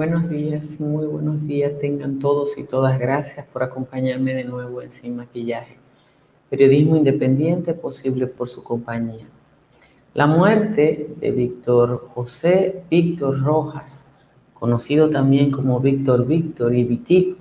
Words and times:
Buenos 0.00 0.30
días, 0.30 0.80
muy 0.80 1.04
buenos 1.04 1.46
días 1.46 1.78
tengan 1.78 2.20
todos 2.20 2.56
y 2.56 2.64
todas. 2.64 2.98
Gracias 2.98 3.44
por 3.44 3.62
acompañarme 3.62 4.32
de 4.32 4.44
nuevo 4.44 4.80
en 4.80 4.92
Sin 4.92 5.14
Maquillaje. 5.14 5.76
Periodismo 6.48 6.96
independiente 6.96 7.74
posible 7.74 8.26
por 8.26 8.48
su 8.48 8.64
compañía. 8.64 9.26
La 10.14 10.26
muerte 10.26 11.14
de 11.20 11.30
Víctor 11.32 12.08
José 12.14 12.82
Víctor 12.90 13.42
Rojas, 13.42 14.06
conocido 14.54 15.10
también 15.10 15.50
como 15.50 15.80
Víctor 15.80 16.26
Víctor 16.26 16.74
y 16.74 16.84
Vitico 16.84 17.36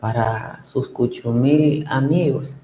para 0.00 0.64
sus 0.64 0.88
cuchumil 0.88 1.86
amigos, 1.88 2.58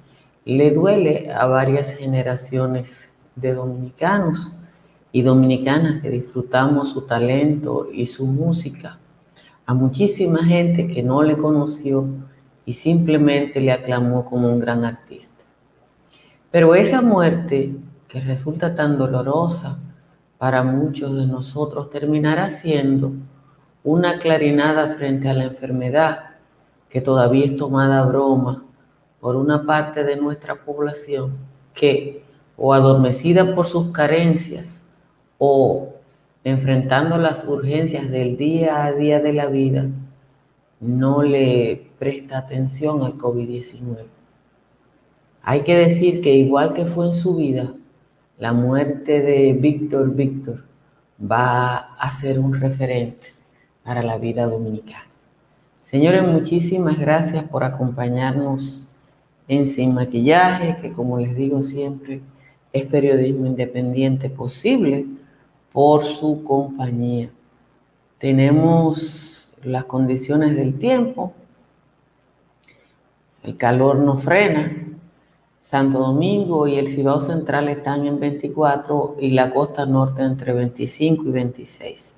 le 0.44 0.72
duele 0.72 1.30
a 1.30 1.46
varias 1.46 1.94
generaciones 1.94 3.08
de 3.36 3.54
dominicanos 3.54 4.52
y 5.12 5.22
dominicanas 5.22 6.02
que 6.02 6.10
disfrutamos 6.10 6.88
su 6.88 7.02
talento 7.02 7.86
y 7.92 8.06
su 8.06 8.26
música, 8.26 8.98
a 9.66 9.74
muchísima 9.74 10.44
gente 10.44 10.88
que 10.88 11.02
no 11.02 11.22
le 11.22 11.36
conoció 11.36 12.06
y 12.64 12.72
simplemente 12.74 13.60
le 13.60 13.72
aclamó 13.72 14.24
como 14.24 14.48
un 14.48 14.58
gran 14.58 14.84
artista. 14.84 15.44
Pero 16.50 16.74
esa 16.74 17.00
muerte 17.00 17.74
que 18.08 18.20
resulta 18.20 18.74
tan 18.74 18.98
dolorosa 18.98 19.78
para 20.38 20.62
muchos 20.62 21.16
de 21.16 21.26
nosotros 21.26 21.88
terminará 21.90 22.50
siendo 22.50 23.12
una 23.84 24.18
clarinada 24.18 24.88
frente 24.88 25.28
a 25.28 25.34
la 25.34 25.44
enfermedad 25.44 26.30
que 26.88 27.00
todavía 27.00 27.46
es 27.46 27.56
tomada 27.56 28.04
broma 28.04 28.64
por 29.20 29.36
una 29.36 29.64
parte 29.64 30.04
de 30.04 30.16
nuestra 30.16 30.56
población 30.56 31.36
que, 31.72 32.24
o 32.56 32.74
adormecida 32.74 33.54
por 33.54 33.66
sus 33.66 33.90
carencias, 33.92 34.86
o 35.38 35.91
enfrentando 36.44 37.18
las 37.18 37.46
urgencias 37.46 38.10
del 38.10 38.36
día 38.36 38.84
a 38.84 38.92
día 38.92 39.20
de 39.20 39.32
la 39.32 39.46
vida, 39.46 39.86
no 40.80 41.22
le 41.22 41.90
presta 41.98 42.38
atención 42.38 43.02
al 43.02 43.14
COVID-19. 43.14 44.04
Hay 45.42 45.60
que 45.62 45.76
decir 45.76 46.20
que 46.20 46.34
igual 46.34 46.72
que 46.74 46.84
fue 46.84 47.06
en 47.06 47.14
su 47.14 47.36
vida, 47.36 47.72
la 48.38 48.52
muerte 48.52 49.20
de 49.20 49.52
Víctor 49.52 50.14
Víctor 50.14 50.64
va 51.20 51.94
a 51.94 52.10
ser 52.10 52.40
un 52.40 52.54
referente 52.54 53.28
para 53.84 54.02
la 54.02 54.18
vida 54.18 54.46
dominicana. 54.46 55.06
Señores, 55.84 56.26
muchísimas 56.26 56.98
gracias 56.98 57.44
por 57.44 57.64
acompañarnos 57.64 58.88
en 59.46 59.68
Sin 59.68 59.94
Maquillaje, 59.94 60.78
que 60.80 60.92
como 60.92 61.18
les 61.18 61.36
digo 61.36 61.62
siempre, 61.62 62.22
es 62.72 62.86
periodismo 62.86 63.46
independiente 63.46 64.30
posible 64.30 65.06
por 65.72 66.04
su 66.04 66.44
compañía. 66.44 67.30
Tenemos 68.18 69.52
las 69.62 69.84
condiciones 69.84 70.56
del 70.56 70.78
tiempo, 70.78 71.32
el 73.42 73.56
calor 73.56 73.98
no 73.98 74.18
frena, 74.18 74.76
Santo 75.58 76.00
Domingo 76.00 76.66
y 76.66 76.76
el 76.76 76.88
Cibao 76.88 77.20
Central 77.20 77.68
están 77.68 78.06
en 78.06 78.18
24 78.18 79.16
y 79.20 79.30
la 79.30 79.50
costa 79.50 79.86
norte 79.86 80.22
entre 80.22 80.52
25 80.52 81.24
y 81.28 81.30
26. 81.30 82.16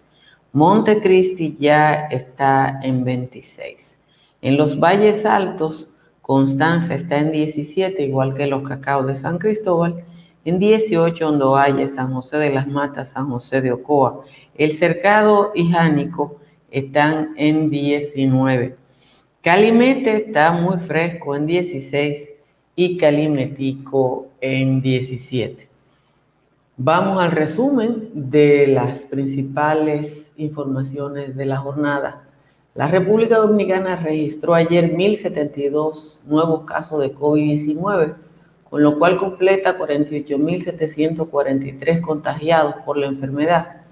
Montecristi 0.52 1.55
ya 1.55 2.06
está 2.06 2.80
en 2.83 3.05
26. 3.05 3.98
En 4.41 4.56
los 4.56 4.80
valles 4.80 5.27
altos, 5.27 5.94
Constanza 6.22 6.94
está 6.94 7.18
en 7.18 7.33
17, 7.33 8.02
igual 8.02 8.33
que 8.33 8.46
los 8.46 8.66
cacaos 8.66 9.06
de 9.06 9.16
San 9.16 9.36
Cristóbal, 9.36 10.05
en 10.45 10.59
18, 10.59 11.28
Ondoaya, 11.28 11.89
San 11.89 12.12
José 12.12 12.36
de 12.39 12.51
las 12.51 12.67
Matas, 12.67 13.11
San 13.11 13.30
José 13.30 13.61
de 13.61 13.73
Ocoa. 13.73 14.20
El 14.55 14.73
Cercado 14.73 15.52
y 15.55 15.70
Jánico 15.70 16.39
están 16.70 17.35
en 17.36 17.70
19. 17.70 18.77
Calimete 19.41 20.17
está 20.17 20.52
muy 20.52 20.79
fresco 20.79 21.36
en 21.36 21.46
16 21.46 22.30
y 22.77 22.96
Calimetico 22.96 24.29
en 24.41 24.83
17. 24.83 25.68
Vamos 26.77 27.23
al 27.23 27.30
resumen 27.30 28.11
de 28.14 28.67
las 28.67 29.05
principales 29.05 30.33
informaciones 30.36 31.36
de 31.36 31.47
la 31.47 31.58
jornada. 31.58 32.24
La 32.74 32.89
República 32.89 33.36
Dominicana 33.36 33.95
registró 33.95 34.55
ayer 34.55 34.92
1.072 34.92 36.24
nuevos 36.24 36.64
casos 36.64 37.01
de 37.01 37.14
COVID-19 37.14 38.17
con 38.74 38.83
lo 38.83 38.98
cual 38.98 39.17
completa 39.17 39.79
48.743 39.79 42.01
contagiados 42.01 42.74
por 42.85 42.96
la 42.96 43.07
enfermedad. 43.07 43.83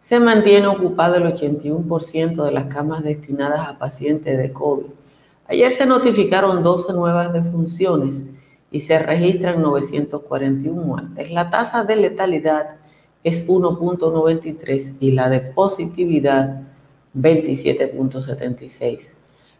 Se 0.00 0.18
mantiene 0.18 0.66
ocupado 0.66 1.14
el 1.14 1.32
81% 1.32 2.44
de 2.44 2.50
las 2.50 2.64
camas 2.64 3.04
destinadas 3.04 3.68
a 3.68 3.78
pacientes 3.78 4.36
de 4.36 4.52
COVID. 4.52 4.86
Ayer 5.46 5.70
se 5.70 5.86
notificaron 5.86 6.64
12 6.64 6.92
nuevas 6.92 7.32
defunciones 7.32 8.24
y 8.72 8.80
se 8.80 8.98
registran 8.98 9.62
941 9.62 10.82
muertes. 10.82 11.30
La 11.30 11.48
tasa 11.48 11.84
de 11.84 11.94
letalidad 11.94 12.78
es 13.22 13.46
1.93 13.46 14.94
y 14.98 15.12
la 15.12 15.28
de 15.28 15.38
positividad 15.38 16.62
27.76. 17.16 19.02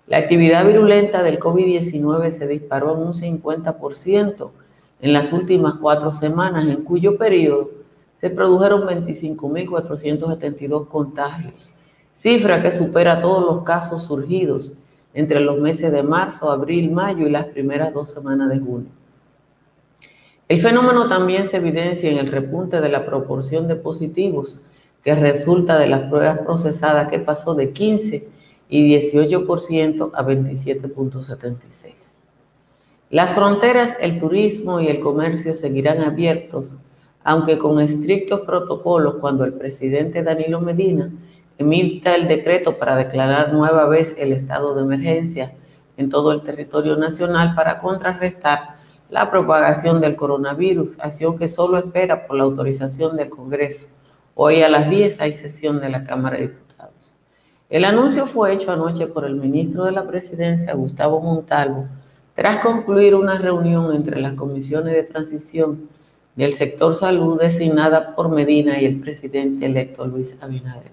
La 0.09 0.16
actividad 0.16 0.66
virulenta 0.66 1.22
del 1.22 1.38
COVID-19 1.38 2.32
se 2.32 2.49
disparó 2.49 2.94
en 2.94 3.00
un 3.06 3.14
50% 3.14 4.50
en 5.02 5.12
las 5.12 5.30
últimas 5.32 5.74
cuatro 5.74 6.12
semanas, 6.12 6.66
en 6.66 6.84
cuyo 6.84 7.18
periodo 7.18 7.70
se 8.20 8.30
produjeron 8.30 8.82
25.472 8.82 10.86
contagios, 10.86 11.72
cifra 12.12 12.62
que 12.62 12.70
supera 12.70 13.20
todos 13.20 13.44
los 13.44 13.64
casos 13.64 14.04
surgidos 14.04 14.72
entre 15.12 15.40
los 15.40 15.58
meses 15.58 15.90
de 15.92 16.04
marzo, 16.04 16.52
abril, 16.52 16.92
mayo 16.92 17.26
y 17.26 17.30
las 17.30 17.46
primeras 17.46 17.92
dos 17.92 18.10
semanas 18.10 18.48
de 18.48 18.60
junio. 18.60 18.90
El 20.48 20.60
fenómeno 20.60 21.08
también 21.08 21.48
se 21.48 21.56
evidencia 21.56 22.08
en 22.08 22.19
el 22.19 22.30
repunte 22.30 22.80
de 22.80 22.88
la 22.88 23.04
proporción 23.04 23.66
de 23.66 23.74
positivos 23.74 24.62
que 25.02 25.16
resulta 25.16 25.78
de 25.78 25.88
las 25.88 26.02
pruebas 26.02 26.38
procesadas 26.38 27.10
que 27.10 27.19
pasó 27.19 27.56
de 27.56 27.72
15 27.72 28.28
y 28.69 28.96
18% 28.96 30.12
a 30.14 30.24
27.76. 30.24 32.12
Las 33.12 33.34
fronteras, 33.34 33.95
el 34.00 34.19
turismo 34.19 34.81
y 34.81 34.89
el 34.89 34.99
comercio 34.99 35.55
seguirán 35.55 36.00
abiertos, 36.00 36.78
aunque 37.23 37.59
con 37.59 37.78
estrictos 37.78 38.41
protocolos 38.41 39.17
cuando 39.17 39.45
el 39.45 39.53
presidente 39.53 40.23
Danilo 40.23 40.62
Medina 40.62 41.12
emita 41.59 42.15
el 42.15 42.27
decreto 42.27 42.78
para 42.78 42.97
declarar 42.97 43.53
nueva 43.53 43.87
vez 43.87 44.15
el 44.17 44.33
estado 44.33 44.75
de 44.75 44.81
emergencia 44.81 45.53
en 45.99 46.09
todo 46.09 46.33
el 46.33 46.41
territorio 46.41 46.97
nacional 46.97 47.55
para 47.55 47.81
contrarrestar 47.81 48.77
la 49.11 49.31
propagación 49.31 50.00
del 50.00 50.17
coronavirus, 50.17 50.99
acción 50.99 51.37
que 51.37 51.49
solo 51.49 51.77
espera 51.77 52.27
por 52.27 52.39
la 52.39 52.44
autorización 52.44 53.19
del 53.19 53.29
Congreso. 53.29 53.89
Hoy 54.34 54.62
a 54.62 54.71
las 54.71 54.89
10 54.89 55.21
hay 55.21 55.34
sesión 55.34 55.83
de 55.83 55.91
la 55.91 56.03
Cámara 56.05 56.39
de 56.39 56.49
Diputados. 56.49 57.19
El 57.69 57.84
anuncio 57.84 58.25
fue 58.25 58.55
hecho 58.55 58.73
anoche 58.73 59.06
por 59.06 59.27
el 59.27 59.34
ministro 59.34 59.84
de 59.84 59.93
la 59.93 60.06
Presidencia, 60.06 60.73
Gustavo 60.73 61.21
Montalvo, 61.21 61.89
tras 62.42 62.58
concluir 62.58 63.14
una 63.14 63.38
reunión 63.38 63.94
entre 63.94 64.20
las 64.20 64.34
comisiones 64.34 64.94
de 64.94 65.04
transición 65.04 65.88
del 66.34 66.54
sector 66.54 66.97
salud 66.97 67.41
designada 67.41 68.16
por 68.16 68.30
Medina 68.30 68.80
y 68.80 68.84
el 68.84 68.98
presidente 68.98 69.66
electo 69.66 70.04
Luis 70.08 70.36
Abinader. 70.41 70.91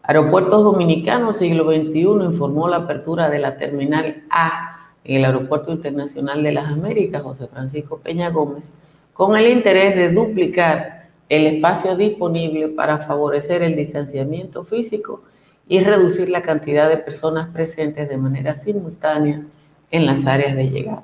Aeropuertos 0.00 0.62
Dominicanos 0.62 1.38
Siglo 1.38 1.64
XXI 1.64 2.24
informó 2.24 2.68
la 2.68 2.76
apertura 2.76 3.28
de 3.28 3.40
la 3.40 3.56
Terminal 3.56 4.22
A 4.30 4.92
en 5.02 5.16
el 5.16 5.24
Aeropuerto 5.24 5.72
Internacional 5.72 6.40
de 6.44 6.52
las 6.52 6.70
Américas, 6.70 7.22
José 7.22 7.48
Francisco 7.48 7.98
Peña 7.98 8.30
Gómez, 8.30 8.70
con 9.14 9.36
el 9.36 9.48
interés 9.48 9.96
de 9.96 10.12
duplicar 10.12 11.08
el 11.28 11.48
espacio 11.48 11.96
disponible 11.96 12.68
para 12.68 12.98
favorecer 12.98 13.62
el 13.62 13.74
distanciamiento 13.74 14.62
físico 14.62 15.20
y 15.66 15.80
reducir 15.80 16.30
la 16.30 16.42
cantidad 16.42 16.88
de 16.88 16.98
personas 16.98 17.48
presentes 17.48 18.08
de 18.08 18.16
manera 18.18 18.54
simultánea 18.54 19.42
en 19.90 20.06
las 20.06 20.26
áreas 20.26 20.54
de 20.56 20.70
llegada. 20.70 21.02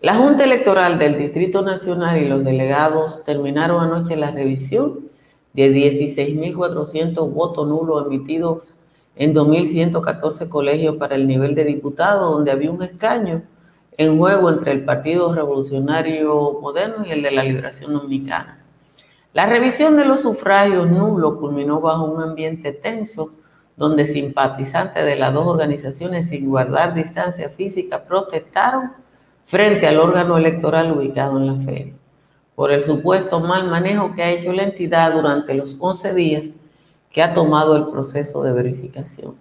La 0.00 0.14
Junta 0.14 0.44
Electoral 0.44 0.98
del 0.98 1.16
Distrito 1.16 1.62
Nacional 1.62 2.20
y 2.20 2.28
los 2.28 2.44
delegados 2.44 3.22
terminaron 3.24 3.84
anoche 3.84 4.16
la 4.16 4.32
revisión 4.32 5.00
de 5.52 5.72
16.400 5.72 7.32
votos 7.32 7.68
nulos 7.68 8.06
emitidos 8.06 8.74
en 9.14 9.34
2.114 9.34 10.48
colegios 10.48 10.96
para 10.96 11.14
el 11.14 11.28
nivel 11.28 11.54
de 11.54 11.64
diputado, 11.64 12.32
donde 12.32 12.50
había 12.50 12.72
un 12.72 12.82
escaño 12.82 13.42
en 13.96 14.18
juego 14.18 14.50
entre 14.50 14.72
el 14.72 14.84
Partido 14.84 15.32
Revolucionario 15.34 16.58
Moderno 16.60 17.06
y 17.06 17.10
el 17.10 17.22
de 17.22 17.30
la 17.30 17.44
Liberación 17.44 17.92
Dominicana. 17.92 18.58
La 19.34 19.46
revisión 19.46 19.96
de 19.96 20.04
los 20.04 20.20
sufragios 20.20 20.90
nulos 20.90 21.38
culminó 21.38 21.80
bajo 21.80 22.04
un 22.04 22.22
ambiente 22.22 22.72
tenso 22.72 23.32
donde 23.76 24.04
simpatizantes 24.04 25.04
de 25.04 25.16
las 25.16 25.32
dos 25.32 25.46
organizaciones 25.46 26.28
sin 26.28 26.48
guardar 26.48 26.94
distancia 26.94 27.48
física 27.48 28.04
protestaron 28.04 28.92
frente 29.46 29.86
al 29.86 29.98
órgano 29.98 30.36
electoral 30.36 30.92
ubicado 30.92 31.38
en 31.38 31.46
la 31.46 31.64
feria 31.64 31.94
por 32.54 32.70
el 32.70 32.84
supuesto 32.84 33.40
mal 33.40 33.68
manejo 33.68 34.14
que 34.14 34.22
ha 34.22 34.30
hecho 34.30 34.52
la 34.52 34.64
entidad 34.64 35.12
durante 35.12 35.54
los 35.54 35.76
11 35.80 36.14
días 36.14 36.50
que 37.10 37.22
ha 37.22 37.34
tomado 37.34 37.76
el 37.76 37.88
proceso 37.88 38.42
de 38.42 38.52
verificación. 38.52 39.34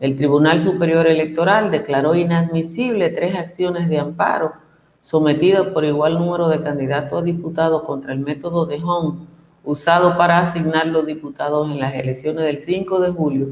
El 0.00 0.16
Tribunal 0.16 0.60
Superior 0.60 1.06
Electoral 1.06 1.70
declaró 1.70 2.14
inadmisible 2.14 3.10
tres 3.10 3.34
acciones 3.34 3.88
de 3.88 3.98
amparo 3.98 4.52
sometidas 5.00 5.68
por 5.68 5.84
igual 5.84 6.14
número 6.14 6.48
de 6.48 6.60
candidatos 6.60 7.20
a 7.20 7.24
diputados 7.24 7.82
contra 7.82 8.12
el 8.12 8.20
método 8.20 8.66
de 8.66 8.80
Home 8.82 9.26
usado 9.68 10.16
para 10.16 10.38
asignar 10.38 10.86
los 10.86 11.04
diputados 11.04 11.70
en 11.70 11.78
las 11.78 11.94
elecciones 11.94 12.42
del 12.42 12.58
5 12.58 13.00
de 13.00 13.10
julio 13.10 13.48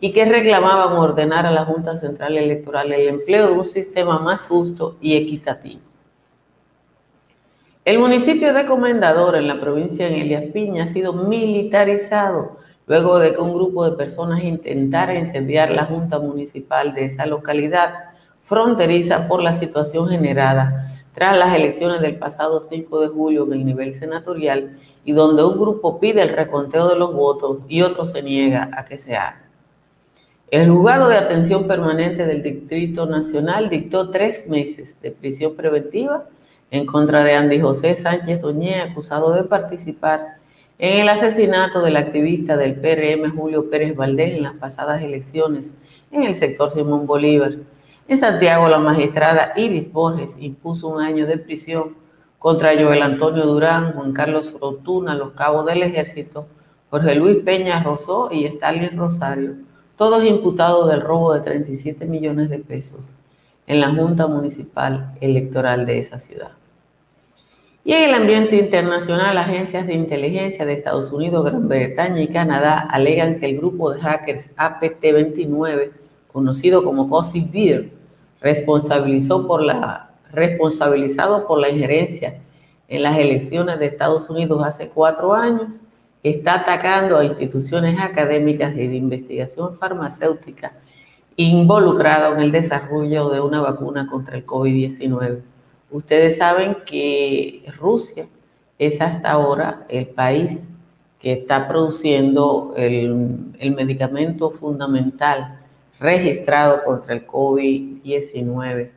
y 0.00 0.12
que 0.12 0.24
reclamaban 0.24 0.96
ordenar 0.96 1.44
a 1.44 1.50
la 1.50 1.66
Junta 1.66 1.98
Central 1.98 2.38
Electoral 2.38 2.90
el 2.90 3.06
empleo 3.06 3.48
de 3.48 3.52
un 3.52 3.66
sistema 3.66 4.18
más 4.18 4.46
justo 4.46 4.96
y 5.02 5.14
equitativo. 5.14 5.82
El 7.84 7.98
municipio 7.98 8.54
de 8.54 8.64
Comendador 8.64 9.36
en 9.36 9.46
la 9.46 9.60
provincia 9.60 10.08
de 10.08 10.22
Elias 10.22 10.44
Piña 10.54 10.84
ha 10.84 10.86
sido 10.86 11.12
militarizado 11.12 12.56
luego 12.86 13.18
de 13.18 13.34
que 13.34 13.40
un 13.42 13.52
grupo 13.52 13.84
de 13.84 13.94
personas 13.94 14.42
intentara 14.42 15.18
incendiar 15.18 15.70
la 15.70 15.84
Junta 15.84 16.18
Municipal 16.18 16.94
de 16.94 17.04
esa 17.04 17.26
localidad 17.26 17.92
fronteriza 18.44 19.28
por 19.28 19.42
la 19.42 19.52
situación 19.52 20.08
generada 20.08 20.97
tras 21.18 21.36
las 21.36 21.52
elecciones 21.52 22.00
del 22.00 22.14
pasado 22.14 22.60
5 22.60 23.00
de 23.00 23.08
julio 23.08 23.44
en 23.44 23.54
el 23.54 23.64
nivel 23.64 23.92
senatorial 23.92 24.78
y 25.04 25.10
donde 25.10 25.42
un 25.42 25.58
grupo 25.58 25.98
pide 25.98 26.22
el 26.22 26.28
reconteo 26.28 26.88
de 26.88 26.96
los 26.96 27.12
votos 27.12 27.58
y 27.66 27.82
otro 27.82 28.06
se 28.06 28.22
niega 28.22 28.70
a 28.72 28.84
que 28.84 28.98
se 28.98 29.16
haga. 29.16 29.42
El 30.48 30.70
juzgado 30.70 31.08
de 31.08 31.16
atención 31.16 31.66
permanente 31.66 32.24
del 32.24 32.44
Distrito 32.44 33.06
Nacional 33.06 33.68
dictó 33.68 34.10
tres 34.10 34.48
meses 34.48 34.96
de 35.02 35.10
prisión 35.10 35.56
preventiva 35.56 36.26
en 36.70 36.86
contra 36.86 37.24
de 37.24 37.34
Andy 37.34 37.58
José 37.58 37.96
Sánchez 37.96 38.40
Doñé, 38.40 38.80
acusado 38.80 39.32
de 39.32 39.42
participar 39.42 40.36
en 40.78 41.00
el 41.00 41.08
asesinato 41.08 41.82
del 41.82 41.96
activista 41.96 42.56
del 42.56 42.76
PRM 42.76 43.36
Julio 43.36 43.68
Pérez 43.68 43.96
Valdés 43.96 44.36
en 44.36 44.44
las 44.44 44.54
pasadas 44.54 45.02
elecciones 45.02 45.74
en 46.12 46.22
el 46.22 46.36
sector 46.36 46.70
Simón 46.70 47.08
Bolívar. 47.08 47.56
En 48.08 48.18
Santiago, 48.18 48.68
la 48.68 48.78
magistrada 48.78 49.52
Iris 49.54 49.92
Borges 49.92 50.36
impuso 50.40 50.88
un 50.88 51.00
año 51.00 51.26
de 51.26 51.38
prisión 51.38 51.94
contra 52.38 52.74
Joel 52.74 53.02
Antonio 53.02 53.44
Durán, 53.46 53.92
Juan 53.92 54.12
Carlos 54.12 54.50
Fortuna, 54.50 55.14
los 55.14 55.32
cabos 55.32 55.66
del 55.66 55.82
ejército, 55.82 56.46
Jorge 56.90 57.14
Luis 57.14 57.38
Peña 57.44 57.82
Rosó 57.82 58.30
y 58.32 58.46
Stalin 58.46 58.96
Rosario 58.96 59.68
todos 59.98 60.24
imputados 60.24 60.88
del 60.88 61.00
robo 61.00 61.34
de 61.34 61.40
37 61.40 62.06
millones 62.06 62.48
de 62.50 62.60
pesos 62.60 63.16
en 63.66 63.80
la 63.80 63.92
Junta 63.92 64.28
Municipal 64.28 65.12
Electoral 65.20 65.86
de 65.86 65.98
esa 65.98 66.18
ciudad. 66.18 66.52
Y 67.84 67.92
en 67.94 68.10
el 68.10 68.14
ambiente 68.14 68.56
internacional, 68.56 69.36
agencias 69.36 69.88
de 69.88 69.94
inteligencia 69.94 70.64
de 70.64 70.74
Estados 70.74 71.10
Unidos, 71.10 71.44
Gran 71.44 71.68
Bretaña 71.68 72.22
y 72.22 72.28
Canadá 72.28 72.78
alegan 72.78 73.40
que 73.40 73.46
el 73.46 73.56
grupo 73.56 73.92
de 73.92 74.00
hackers 74.00 74.50
APT-29, 74.56 75.90
conocido 76.28 76.84
como 76.84 77.08
Cozy 77.08 77.48
Beer, 77.52 77.97
responsabilizó 78.40 79.46
por 79.46 79.62
la, 79.62 80.10
responsabilizado 80.32 81.46
por 81.46 81.58
la 81.58 81.70
injerencia 81.70 82.40
en 82.88 83.02
las 83.02 83.18
elecciones 83.18 83.78
de 83.78 83.86
Estados 83.86 84.30
Unidos 84.30 84.64
hace 84.64 84.88
cuatro 84.88 85.34
años, 85.34 85.80
está 86.22 86.54
atacando 86.54 87.16
a 87.16 87.24
instituciones 87.24 88.00
académicas 88.00 88.74
y 88.74 88.86
de 88.86 88.96
investigación 88.96 89.74
farmacéutica 89.76 90.72
involucradas 91.36 92.34
en 92.34 92.42
el 92.42 92.52
desarrollo 92.52 93.28
de 93.28 93.40
una 93.40 93.60
vacuna 93.60 94.08
contra 94.08 94.36
el 94.36 94.44
COVID-19. 94.44 95.40
Ustedes 95.90 96.36
saben 96.36 96.78
que 96.84 97.64
Rusia 97.78 98.26
es 98.78 99.00
hasta 99.00 99.30
ahora 99.30 99.86
el 99.88 100.08
país 100.08 100.68
que 101.20 101.32
está 101.32 101.68
produciendo 101.68 102.74
el, 102.76 103.54
el 103.58 103.74
medicamento 103.74 104.50
fundamental 104.50 105.57
registrado 106.00 106.84
contra 106.84 107.14
el 107.14 107.26
COVID-19 107.26 108.90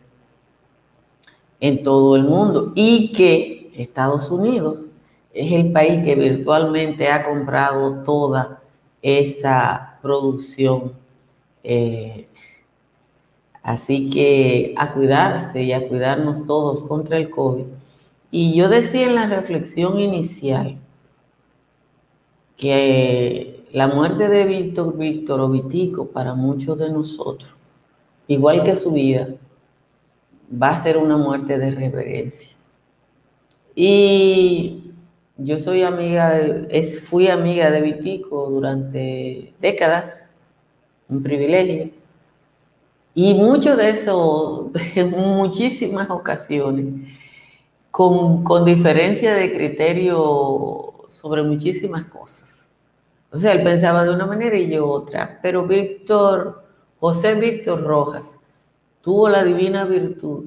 en 1.60 1.84
todo 1.84 2.16
el 2.16 2.24
mundo 2.24 2.72
y 2.76 3.12
que 3.14 3.72
Estados 3.76 4.30
Unidos 4.30 4.90
es 5.34 5.52
el 5.52 5.72
país 5.72 6.04
que 6.04 6.16
virtualmente 6.16 7.08
ha 7.10 7.24
comprado 7.24 8.04
toda 8.04 8.62
esa 9.02 9.98
producción. 10.02 10.94
Eh, 11.64 12.28
así 13.64 14.10
que 14.10 14.74
a 14.78 14.94
cuidarse 14.94 15.64
y 15.64 15.72
a 15.72 15.88
cuidarnos 15.88 16.46
todos 16.46 16.84
contra 16.84 17.18
el 17.18 17.30
COVID. 17.30 17.66
Y 18.32 18.56
yo 18.56 18.70
decía 18.70 19.06
en 19.06 19.16
la 19.16 19.28
reflexión 19.28 20.00
inicial 20.00 20.78
que 22.58 23.61
la 23.74 23.88
muerte 23.88 24.28
de 24.28 24.46
Víctor, 24.46 24.98
Víctor 24.98 25.40
o 25.40 25.50
Vitico 25.50 26.08
para 26.08 26.36
muchos 26.36 26.80
de 26.80 26.90
nosotros, 26.90 27.54
igual 28.28 28.64
que 28.64 28.76
su 28.76 28.92
vida, 28.92 29.30
va 30.52 30.70
a 30.70 30.78
ser 30.78 30.98
una 30.98 31.18
muerte 31.18 31.58
de 31.58 31.72
reverencia. 31.72 32.50
Y 33.74 34.92
yo 35.38 35.58
soy 35.58 35.84
amiga, 35.84 36.40
fui 37.06 37.30
amiga 37.30 37.72
de 37.72 37.82
Vitico 37.82 38.50
durante 38.50 39.54
décadas, 39.62 40.30
un 41.08 41.24
privilegio. 41.24 41.92
Y 43.14 43.34
mucho 43.34 43.76
de 43.78 43.90
eso, 43.90 44.72
en 44.96 45.12
muchísimas 45.12 46.10
ocasiones, 46.10 47.10
con, 47.90 48.44
con 48.44 48.66
diferencia 48.66 49.34
de 49.34 49.54
criterio 49.54 50.94
sobre 51.10 51.44
muchísimas 51.44 52.06
cosas. 52.06 52.51
O 53.32 53.38
sea, 53.38 53.54
él 53.54 53.64
pensaba 53.64 54.04
de 54.04 54.14
una 54.14 54.26
manera 54.26 54.58
y 54.58 54.70
yo 54.70 54.88
otra. 54.88 55.40
Pero 55.42 55.66
Víctor, 55.66 56.64
José 57.00 57.36
Víctor 57.36 57.84
Rojas, 57.84 58.36
tuvo 59.02 59.30
la 59.30 59.44
divina 59.44 59.86
virtud 59.86 60.46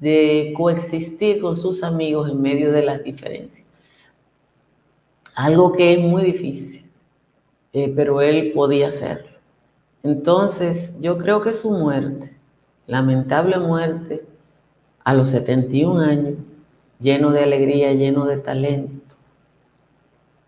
de 0.00 0.52
coexistir 0.56 1.40
con 1.40 1.56
sus 1.56 1.82
amigos 1.82 2.30
en 2.30 2.42
medio 2.42 2.72
de 2.72 2.82
las 2.82 3.02
diferencias 3.04 3.62
algo 5.34 5.72
que 5.72 5.94
es 5.94 6.00
muy 6.00 6.22
difícil, 6.22 6.90
eh, 7.72 7.92
pero 7.94 8.20
él 8.20 8.52
podía 8.54 8.88
hacerlo. 8.88 9.30
Entonces, 10.02 10.92
yo 11.00 11.18
creo 11.18 11.40
que 11.40 11.52
su 11.52 11.70
muerte, 11.70 12.36
lamentable 12.86 13.58
muerte, 13.58 14.24
a 15.04 15.14
los 15.14 15.30
71 15.30 16.00
años, 16.00 16.34
lleno 16.98 17.30
de 17.30 17.42
alegría, 17.42 17.92
lleno 17.94 18.26
de 18.26 18.36
talento, 18.36 19.01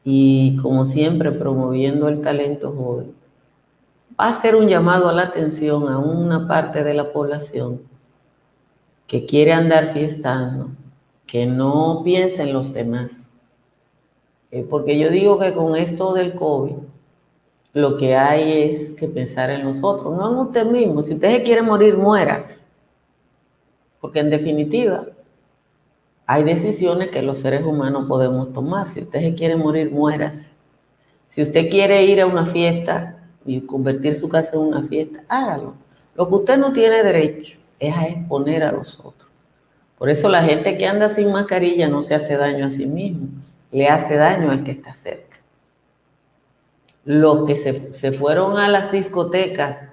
y 0.04 0.56
como 0.60 0.86
siempre 0.86 1.32
promoviendo 1.32 2.08
el 2.08 2.20
talento 2.20 2.72
joven, 2.72 3.14
va 4.20 4.28
a 4.28 4.40
ser 4.40 4.54
un 4.54 4.68
llamado 4.68 5.08
a 5.08 5.12
la 5.12 5.22
atención 5.22 5.88
a 5.88 5.98
una 5.98 6.46
parte 6.46 6.84
de 6.84 6.94
la 6.94 7.12
población 7.12 7.80
que 9.06 9.24
quiere 9.24 9.52
andar 9.52 9.88
fiestando, 9.88 10.68
que 11.26 11.46
no 11.46 12.02
piensa 12.04 12.42
en 12.42 12.52
los 12.52 12.72
demás, 12.72 13.28
eh, 14.50 14.64
porque 14.68 14.98
yo 14.98 15.10
digo 15.10 15.38
que 15.38 15.52
con 15.52 15.74
esto 15.74 16.14
del 16.14 16.34
COVID, 16.34 16.76
lo 17.72 17.96
que 17.96 18.14
hay 18.14 18.70
es 18.70 18.90
que 18.90 19.08
pensar 19.08 19.50
en 19.50 19.64
nosotros, 19.64 20.16
no 20.16 20.30
en 20.30 20.38
usted 20.38 20.64
mismo. 20.64 21.02
Si 21.02 21.14
usted 21.14 21.38
se 21.38 21.42
quiere 21.42 21.60
morir, 21.60 21.96
mueras. 21.96 22.60
Porque 24.00 24.20
en 24.20 24.30
definitiva, 24.30 25.06
hay 26.26 26.44
decisiones 26.44 27.08
que 27.08 27.22
los 27.22 27.38
seres 27.38 27.62
humanos 27.62 28.06
podemos 28.08 28.52
tomar. 28.52 28.88
Si 28.88 29.00
usted 29.00 29.20
se 29.20 29.34
quiere 29.34 29.56
morir, 29.56 29.90
mueras. 29.90 30.50
Si 31.26 31.42
usted 31.42 31.68
quiere 31.68 32.04
ir 32.04 32.20
a 32.20 32.26
una 32.26 32.46
fiesta 32.46 33.18
y 33.44 33.60
convertir 33.60 34.14
su 34.14 34.28
casa 34.28 34.52
en 34.54 34.60
una 34.60 34.82
fiesta, 34.82 35.22
hágalo. 35.28 35.74
Lo 36.14 36.28
que 36.28 36.34
usted 36.34 36.56
no 36.56 36.72
tiene 36.72 37.02
derecho 37.02 37.58
es 37.78 37.94
a 37.94 38.06
exponer 38.06 38.62
a 38.62 38.72
los 38.72 38.98
otros. 39.00 39.30
Por 39.98 40.08
eso 40.08 40.28
la 40.28 40.42
gente 40.42 40.76
que 40.76 40.86
anda 40.86 41.08
sin 41.08 41.30
mascarilla 41.32 41.88
no 41.88 42.02
se 42.02 42.14
hace 42.14 42.36
daño 42.36 42.66
a 42.66 42.70
sí 42.70 42.86
mismo 42.86 43.28
le 43.74 43.88
hace 43.88 44.14
daño 44.14 44.52
al 44.52 44.62
que 44.62 44.70
está 44.70 44.94
cerca. 44.94 45.36
Los 47.04 47.44
que 47.44 47.56
se, 47.56 48.12
fueron 48.12 48.56
a 48.56 48.68
las 48.68 48.92
discotecas 48.92 49.88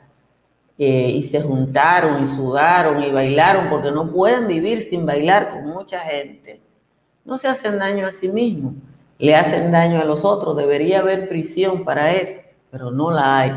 eh, 0.84 1.12
y 1.12 1.22
se 1.22 1.44
juntaron 1.44 2.24
y 2.24 2.26
sudaron 2.26 3.04
y 3.04 3.12
bailaron 3.12 3.70
porque 3.70 3.92
no 3.92 4.12
pueden 4.12 4.48
vivir 4.48 4.82
sin 4.82 5.06
bailar 5.06 5.52
con 5.52 5.68
mucha 5.68 6.00
gente, 6.00 6.60
no 7.24 7.38
se 7.38 7.48
hacen 7.48 7.78
daño 7.78 8.08
a 8.08 8.12
sí 8.12 8.28
mismos, 8.28 8.74
le 9.20 9.36
hacen 9.36 9.72
daño 9.72 10.02
a 10.02 10.06
los 10.06 10.26
otros. 10.26 10.58
Debería 10.58 11.02
haber 11.02 11.30
prisión 11.30 11.86
para 11.86 12.14
eso, 12.14 12.42
pero 12.72 12.90
no 12.90 13.12
la 13.12 13.38
hay. 13.38 13.52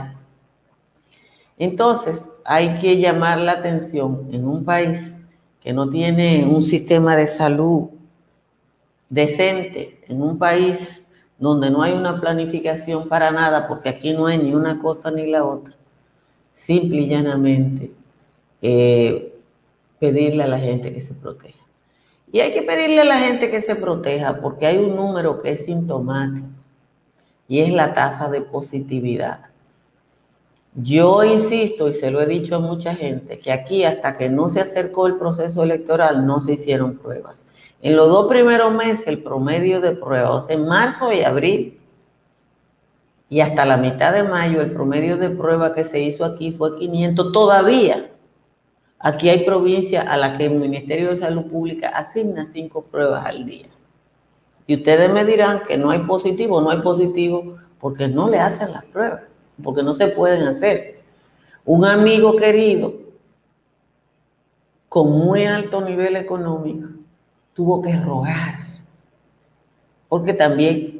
Entonces, 1.57 2.29
hay 2.45 2.77
que 2.77 2.99
llamar 2.99 3.39
la 3.39 3.53
atención 3.53 4.29
en 4.31 4.47
un 4.47 4.63
país 4.63 5.15
que 5.63 5.73
no 5.73 5.89
tiene 5.89 6.45
un 6.45 6.63
sistema 6.63 7.17
de 7.17 7.27
salud 7.27 7.89
decente 9.09 10.05
en 10.09 10.21
un 10.21 10.37
país 10.37 11.03
donde 11.39 11.71
no 11.71 11.83
hay 11.83 11.95
una 11.95 12.21
planificación 12.21 13.09
para 13.09 13.31
nada, 13.31 13.67
porque 13.67 13.89
aquí 13.89 14.13
no 14.13 14.27
hay 14.27 14.37
ni 14.37 14.53
una 14.53 14.79
cosa 14.79 15.11
ni 15.11 15.27
la 15.31 15.47
otra, 15.47 15.74
simple 16.55 17.03
y 17.03 17.09
llanamente 17.09 17.91
eh, 18.63 19.35
pedirle 19.99 20.45
a 20.45 20.49
la 20.49 20.59
gente 20.59 20.93
que 20.93 21.01
se 21.01 21.13
proteja. 21.13 21.59
Y 22.33 22.41
hay 22.41 22.53
que 22.53 22.63
pedirle 22.63 23.03
a 23.03 23.05
la 23.05 23.19
gente 23.19 23.51
que 23.51 23.61
se 23.61 23.77
proteja 23.77 24.41
porque 24.41 24.67
hay 24.67 24.79
un 24.79 24.97
número 24.97 25.39
que 25.39 25.53
es 25.53 25.67
sintomático. 25.67 26.47
y 27.47 27.61
es 27.61 27.71
la 27.71 27.93
tasa 27.93 28.31
de 28.31 28.41
positividad. 28.41 29.51
Yo 30.75 31.23
insisto, 31.23 31.89
y 31.89 31.95
se 31.95 32.11
lo 32.11 32.21
he 32.21 32.27
dicho 32.27 32.57
a 32.57 32.59
mucha 32.59 32.95
gente, 32.95 33.39
que 33.39 33.53
aquí 33.53 33.85
hasta 33.85 34.17
que 34.17 34.29
no 34.29 34.49
se 34.49 34.61
acercó 34.61 35.07
el 35.07 35.17
proceso 35.17 35.63
electoral 35.63 36.27
no 36.27 36.41
se 36.41 36.55
hicieron 36.55 36.97
pruebas. 36.97 37.45
En 37.81 37.97
los 37.97 38.09
dos 38.09 38.29
primeros 38.29 38.73
meses 38.73 39.07
el 39.07 39.23
promedio 39.23 39.81
de 39.81 39.93
pruebas, 39.93 40.51
en 40.51 40.67
marzo 40.67 41.13
y 41.13 41.21
abril, 41.23 41.79
y 43.35 43.41
hasta 43.41 43.65
la 43.65 43.77
mitad 43.77 44.13
de 44.13 44.23
mayo 44.23 44.61
el 44.61 44.71
promedio 44.71 45.17
de 45.17 45.29
prueba 45.29 45.75
que 45.75 45.83
se 45.83 46.01
hizo 46.01 46.25
aquí 46.25 46.53
fue 46.53 46.77
500 46.77 47.33
todavía. 47.33 48.13
Aquí 49.01 49.29
hay 49.29 49.45
provincias 49.45 50.07
a 50.07 50.17
las 50.17 50.39
que 50.39 50.45
el 50.45 50.53
Ministerio 50.53 51.11
de 51.11 51.17
Salud 51.17 51.51
Pública 51.51 51.89
asigna 51.89 52.47
cinco 52.47 52.83
pruebas 52.83 53.27
al 53.27 53.45
día. 53.45 53.67
Y 54.69 54.77
ustedes 54.77 55.11
me 55.11 55.25
dirán 55.25 55.65
que 55.67 55.77
no 55.77 55.91
hay 55.91 55.99
positivo, 56.05 56.61
no 56.61 56.71
hay 56.71 56.79
positivo, 56.79 57.57
porque 57.81 58.07
no 58.07 58.31
le 58.31 58.39
hacen 58.39 58.71
las 58.71 58.85
pruebas, 58.85 59.23
porque 59.61 59.83
no 59.83 59.95
se 59.95 60.07
pueden 60.07 60.47
hacer. 60.47 61.01
Un 61.65 61.87
amigo 61.87 62.37
querido 62.37 62.95
con 64.89 65.11
muy 65.11 65.45
alto 65.45 65.81
nivel 65.81 66.15
económico 66.15 66.89
tuvo 67.53 67.83
que 67.83 67.97
rogar, 67.97 68.61
porque 70.09 70.35
también 70.35 70.94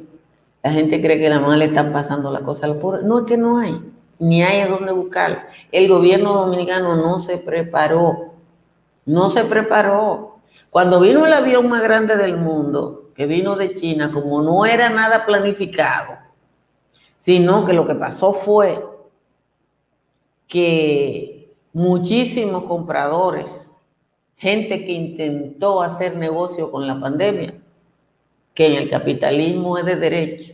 la 0.65 0.71
gente 0.71 0.99
cree 0.99 1.19
que 1.19 1.29
la 1.29 1.39
más 1.39 1.59
le 1.59 1.65
están 1.65 1.93
pasando 1.93 2.31
la 2.31 2.39
cosa 2.39 2.65
a 2.65 2.69
los 2.69 2.77
pobres. 2.77 3.03
No 3.03 3.19
es 3.19 3.25
que 3.25 3.37
no 3.37 3.59
hay, 3.59 3.79
ni 4.17 4.41
hay 4.41 4.67
dónde 4.67 4.91
buscar. 4.93 5.47
El 5.71 5.87
gobierno 5.87 6.33
dominicano 6.33 6.95
no 6.95 7.19
se 7.19 7.37
preparó, 7.37 8.33
no 9.05 9.29
se 9.29 9.43
preparó. 9.43 10.39
Cuando 10.71 10.99
vino 10.99 11.23
el 11.23 11.33
avión 11.33 11.69
más 11.69 11.83
grande 11.83 12.17
del 12.17 12.37
mundo, 12.37 13.11
que 13.15 13.27
vino 13.27 13.55
de 13.55 13.75
China, 13.75 14.11
como 14.11 14.41
no 14.41 14.65
era 14.65 14.89
nada 14.89 15.27
planificado, 15.27 16.17
sino 17.15 17.63
que 17.63 17.73
lo 17.73 17.85
que 17.85 17.93
pasó 17.93 18.33
fue 18.33 18.83
que 20.47 21.55
muchísimos 21.73 22.63
compradores, 22.63 23.71
gente 24.35 24.83
que 24.83 24.93
intentó 24.93 25.83
hacer 25.83 26.17
negocio 26.17 26.71
con 26.71 26.87
la 26.87 26.99
pandemia, 26.99 27.61
que 28.55 28.65
en 28.65 28.81
el 28.81 28.89
capitalismo 28.89 29.77
es 29.77 29.85
de 29.85 29.95
derecho, 29.95 30.53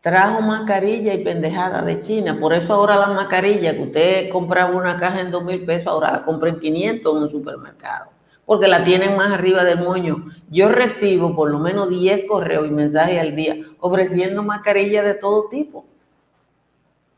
trajo 0.00 0.40
mascarilla 0.40 1.12
y 1.14 1.24
pendejada 1.24 1.82
de 1.82 2.00
China. 2.00 2.38
Por 2.38 2.52
eso 2.52 2.72
ahora 2.74 2.96
la 2.96 3.08
mascarilla 3.08 3.74
que 3.74 3.82
usted 3.82 4.28
compraba 4.28 4.76
una 4.76 4.96
caja 4.96 5.20
en 5.20 5.32
dos 5.32 5.42
mil 5.42 5.64
pesos, 5.64 5.88
ahora 5.88 6.12
la 6.12 6.22
compra 6.22 6.50
en 6.50 6.60
500 6.60 7.16
en 7.16 7.22
un 7.24 7.28
supermercado 7.28 8.20
porque 8.50 8.66
la 8.66 8.84
tienen 8.84 9.16
más 9.16 9.32
arriba 9.32 9.62
del 9.62 9.78
moño. 9.78 10.24
Yo 10.50 10.70
recibo 10.70 11.36
por 11.36 11.52
lo 11.52 11.60
menos 11.60 11.88
10 11.88 12.24
correos 12.24 12.66
y 12.66 12.72
mensajes 12.72 13.20
al 13.20 13.36
día 13.36 13.54
ofreciendo 13.78 14.42
mascarillas 14.42 15.04
de 15.04 15.14
todo 15.14 15.48
tipo. 15.48 15.84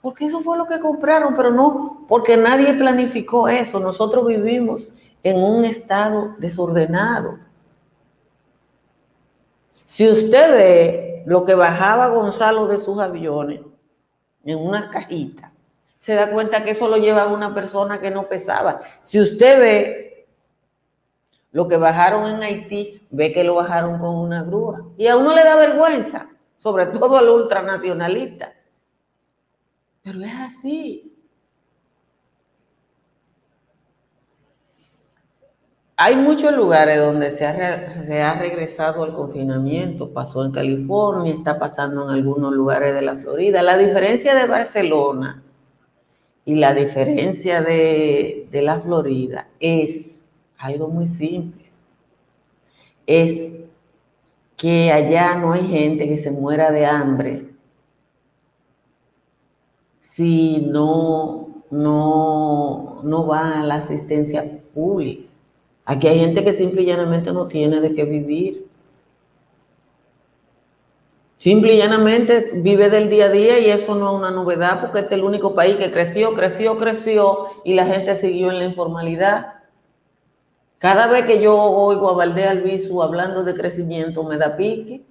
Porque 0.02 0.26
eso 0.26 0.42
fue 0.42 0.58
lo 0.58 0.66
que 0.66 0.78
compraron, 0.78 1.34
pero 1.34 1.50
no, 1.50 2.04
porque 2.06 2.36
nadie 2.36 2.74
planificó 2.74 3.48
eso. 3.48 3.80
Nosotros 3.80 4.26
vivimos 4.26 4.90
en 5.22 5.42
un 5.42 5.64
estado 5.64 6.34
desordenado. 6.36 7.38
Si 9.92 10.08
usted 10.08 10.50
ve 10.50 11.22
lo 11.26 11.44
que 11.44 11.54
bajaba 11.54 12.08
Gonzalo 12.08 12.66
de 12.66 12.78
sus 12.78 12.98
aviones 12.98 13.60
en 14.42 14.58
unas 14.58 14.86
cajitas, 14.86 15.52
se 15.98 16.14
da 16.14 16.30
cuenta 16.30 16.64
que 16.64 16.70
eso 16.70 16.88
lo 16.88 16.96
llevaba 16.96 17.30
una 17.30 17.52
persona 17.52 18.00
que 18.00 18.10
no 18.10 18.26
pesaba. 18.26 18.80
Si 19.02 19.20
usted 19.20 19.60
ve 19.60 20.26
lo 21.50 21.68
que 21.68 21.76
bajaron 21.76 22.26
en 22.26 22.42
Haití, 22.42 23.06
ve 23.10 23.32
que 23.32 23.44
lo 23.44 23.56
bajaron 23.56 23.98
con 23.98 24.14
una 24.16 24.44
grúa. 24.44 24.82
Y 24.96 25.08
a 25.08 25.18
uno 25.18 25.34
le 25.34 25.44
da 25.44 25.56
vergüenza, 25.56 26.26
sobre 26.56 26.86
todo 26.98 27.18
al 27.18 27.28
ultranacionalista. 27.28 28.50
Pero 30.02 30.22
es 30.22 30.34
así. 30.40 31.21
Hay 36.04 36.16
muchos 36.16 36.52
lugares 36.52 36.98
donde 36.98 37.30
se 37.30 37.46
ha, 37.46 38.34
regresado 38.34 39.04
al 39.04 39.14
confinamiento, 39.14 40.12
pasó 40.12 40.44
en 40.44 40.50
California, 40.50 41.32
está 41.32 41.60
pasando 41.60 42.02
en 42.02 42.10
algunos 42.10 42.52
lugares 42.52 42.92
de 42.92 43.02
la 43.02 43.14
Florida. 43.14 43.62
La 43.62 43.78
diferencia 43.78 44.34
de 44.34 44.48
Barcelona 44.48 45.44
y 46.44 46.56
la 46.56 46.74
diferencia 46.74 47.62
de, 47.62 48.48
la 48.50 48.80
Florida 48.80 49.46
es 49.60 50.26
algo 50.58 50.88
muy 50.88 51.06
simple. 51.06 51.70
Es 53.06 53.52
que 54.56 54.90
allá 54.90 55.36
no 55.36 55.52
hay 55.52 55.68
gente 55.68 56.08
que 56.08 56.18
se 56.18 56.32
muera 56.32 56.72
de 56.72 56.84
hambre 56.84 57.54
si 60.00 60.62
no, 60.62 61.62
no, 61.70 63.02
no 63.04 63.26
va 63.28 63.60
a 63.60 63.64
la 63.64 63.76
asistencia 63.76 64.60
pública. 64.74 65.31
Aquí 65.84 66.06
hay 66.06 66.20
gente 66.20 66.44
que 66.44 66.54
simple 66.54 66.82
y 66.82 66.86
llanamente 66.86 67.32
no 67.32 67.46
tiene 67.48 67.80
de 67.80 67.94
qué 67.94 68.04
vivir. 68.04 68.66
Simple 71.38 71.74
y 71.74 71.78
llanamente 71.78 72.52
vive 72.54 72.88
del 72.88 73.10
día 73.10 73.24
a 73.24 73.28
día 73.30 73.58
y 73.58 73.66
eso 73.66 73.96
no 73.96 74.10
es 74.10 74.16
una 74.16 74.30
novedad 74.30 74.80
porque 74.80 75.00
este 75.00 75.16
es 75.16 75.20
el 75.20 75.24
único 75.24 75.56
país 75.56 75.74
que 75.74 75.90
creció, 75.90 76.34
creció, 76.34 76.78
creció 76.78 77.46
y 77.64 77.74
la 77.74 77.84
gente 77.84 78.14
siguió 78.14 78.50
en 78.50 78.60
la 78.60 78.64
informalidad. 78.64 79.54
Cada 80.78 81.08
vez 81.08 81.26
que 81.26 81.40
yo 81.40 81.60
oigo 81.60 82.10
a 82.10 82.14
Valdés 82.14 82.46
Albizu 82.46 83.02
hablando 83.02 83.42
de 83.42 83.54
crecimiento, 83.54 84.22
me 84.22 84.36
da 84.36 84.56
pique. 84.56 85.04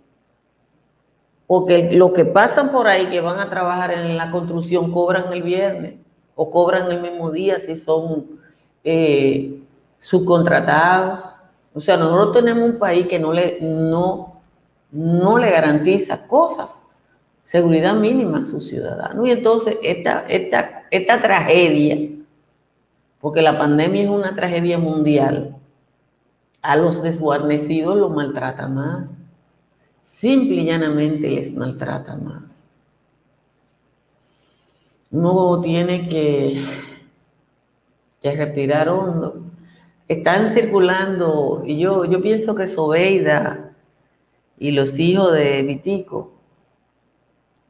Porque 1.47 1.91
lo 1.91 2.13
que 2.13 2.23
pasan 2.23 2.71
por 2.71 2.87
ahí, 2.87 3.07
que 3.07 3.19
van 3.19 3.39
a 3.39 3.49
trabajar 3.49 3.91
en 3.91 4.15
la 4.15 4.31
construcción, 4.31 4.89
cobran 4.89 5.33
el 5.33 5.43
viernes 5.43 5.95
o 6.35 6.49
cobran 6.49 6.89
el 6.89 7.01
mismo 7.01 7.29
día 7.29 7.59
si 7.59 7.75
son 7.75 8.39
eh, 8.85 9.60
subcontratados. 10.01 11.19
O 11.73 11.79
sea, 11.79 11.95
nosotros 11.95 12.33
tenemos 12.33 12.69
un 12.69 12.79
país 12.79 13.07
que 13.07 13.19
no 13.19 13.31
le, 13.31 13.59
no, 13.61 14.41
no 14.91 15.37
le 15.37 15.51
garantiza 15.51 16.27
cosas, 16.27 16.83
seguridad 17.43 17.93
mínima 17.95 18.39
a 18.39 18.45
sus 18.45 18.67
ciudadanos. 18.67 19.25
Y 19.27 19.31
entonces 19.31 19.77
esta, 19.83 20.25
esta, 20.27 20.85
esta 20.89 21.21
tragedia, 21.21 22.09
porque 23.21 23.41
la 23.41 23.57
pandemia 23.57 24.03
es 24.03 24.09
una 24.09 24.35
tragedia 24.35 24.79
mundial, 24.79 25.55
a 26.63 26.75
los 26.75 27.01
desguarnecidos 27.01 27.97
los 27.97 28.11
maltrata 28.11 28.67
más. 28.67 29.11
Simple 30.01 30.61
y 30.61 30.65
llanamente 30.65 31.29
les 31.29 31.53
maltrata 31.53 32.17
más. 32.17 32.67
Uno 35.11 35.61
tiene 35.61 36.07
que, 36.07 36.63
que 38.21 38.35
respirar 38.35 38.89
hondo. 38.89 39.50
Están 40.11 40.49
circulando, 40.49 41.63
y 41.65 41.77
yo, 41.79 42.03
yo 42.03 42.21
pienso 42.21 42.53
que 42.53 42.67
Sobeida 42.67 43.71
y 44.59 44.71
los 44.71 44.99
hijos 44.99 45.31
de 45.31 45.61
Vitico 45.61 46.33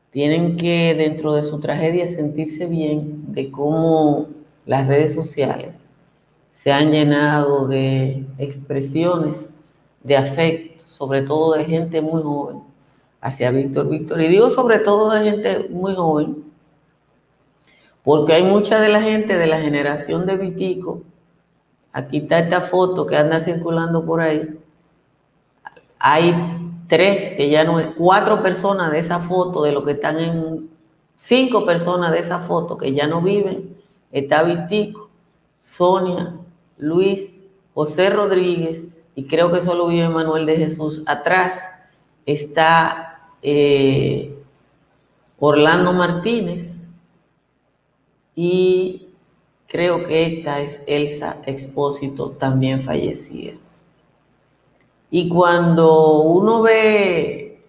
tienen 0.10 0.57
que, 0.57 0.95
dentro 0.95 1.36
de 1.36 1.43
su 1.43 1.60
tragedia, 1.60 2.07
sentirse 2.07 2.65
bien 2.65 3.31
de 3.31 3.51
cómo 3.51 4.29
las 4.65 4.88
redes 4.88 5.13
sociales 5.13 5.77
se 6.50 6.71
han 6.71 6.89
llenado 6.89 7.67
de 7.67 8.25
expresiones 8.39 9.51
de 10.01 10.17
afecto, 10.17 10.83
sobre 10.88 11.21
todo 11.21 11.53
de 11.53 11.65
gente 11.65 12.01
muy 12.01 12.24
joven, 12.24 12.63
hacia 13.21 13.51
Víctor 13.51 13.88
Víctor. 13.88 14.19
Y 14.19 14.29
digo 14.29 14.50
sobre 14.50 14.79
todo 14.79 15.12
de 15.12 15.29
gente 15.29 15.67
muy 15.69 15.93
joven, 15.93 16.43
porque 18.01 18.33
hay 18.33 18.43
mucha 18.43 18.81
de 18.81 18.89
la 18.89 19.00
gente 19.00 19.38
de 19.38 19.45
la 19.45 19.60
generación 19.60 20.25
de 20.25 20.38
Vitico. 20.38 21.03
Aquí 21.93 22.19
está 22.19 22.39
esta 22.39 22.62
foto 22.62 23.05
que 23.05 23.17
anda 23.17 23.41
circulando 23.41 24.05
por 24.05 24.21
ahí. 24.21 24.60
Hay 26.00 26.33
tres, 26.88 27.33
que 27.33 27.50
ya 27.50 27.63
no 27.63 27.79
cuatro 27.95 28.41
personas 28.41 28.91
de 28.91 29.00
esa 29.00 29.19
foto, 29.19 29.63
de 29.63 29.71
lo 29.71 29.83
que 29.83 29.91
están 29.91 30.17
en, 30.19 30.69
cinco 31.21 31.65
personas 31.65 32.12
de 32.12 32.19
esa 32.19 32.39
foto 32.39 32.77
que 32.77 32.93
ya 32.93 33.07
no 33.07 33.21
viven. 33.21 33.77
Está 34.12 34.43
Vitico, 34.43 35.10
Sonia, 35.60 36.36
Luis, 36.77 37.38
José 37.74 38.10
Rodríguez, 38.10 38.86
y 39.15 39.27
creo 39.27 39.51
que 39.51 39.62
solo 39.62 39.88
vive 39.88 40.10
Manuel 40.10 40.45
de 40.45 40.57
Jesús. 40.57 41.03
Atrás 41.05 41.60
está 42.25 43.29
eh, 43.41 44.36
Orlando 45.39 45.93
Martínez 45.93 46.74
y 48.36 49.10
creo 49.71 50.03
que 50.03 50.25
esta 50.25 50.59
es 50.59 50.81
Elsa 50.85 51.37
Expósito, 51.45 52.31
también 52.31 52.81
fallecida. 52.81 53.53
Y 55.09 55.29
cuando 55.29 56.23
uno 56.23 56.61
ve 56.61 57.61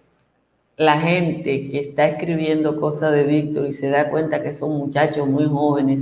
la 0.75 0.99
gente 0.99 1.67
que 1.67 1.79
está 1.79 2.09
escribiendo 2.09 2.75
cosas 2.75 3.13
de 3.13 3.23
Víctor 3.23 3.67
y 3.67 3.73
se 3.73 3.89
da 3.89 4.09
cuenta 4.09 4.43
que 4.43 4.53
son 4.53 4.77
muchachos 4.77 5.25
muy 5.29 5.45
jóvenes, 5.45 6.01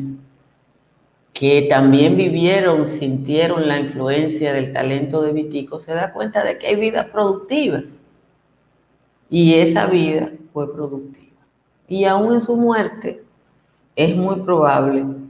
que 1.33 1.67
también 1.69 2.17
vivieron, 2.17 2.87
sintieron 2.87 3.67
la 3.67 3.79
influencia 3.79 4.53
del 4.53 4.73
talento 4.73 5.21
de 5.21 5.33
Vitico, 5.33 5.79
se 5.79 5.93
da 5.93 6.13
cuenta 6.13 6.43
de 6.43 6.57
que 6.57 6.65
hay 6.65 6.77
vidas 6.77 7.05
productivas. 7.09 8.01
y 9.29 9.53
esa 9.53 9.85
vida 9.85 10.31
fue 10.51 10.73
productiva. 10.73 11.45
Y 11.87 12.05
aún 12.05 12.33
en 12.33 12.41
su 12.41 12.55
muerte 12.57 13.23
es 13.95 14.15
muy 14.15 14.37
probable 14.41 15.20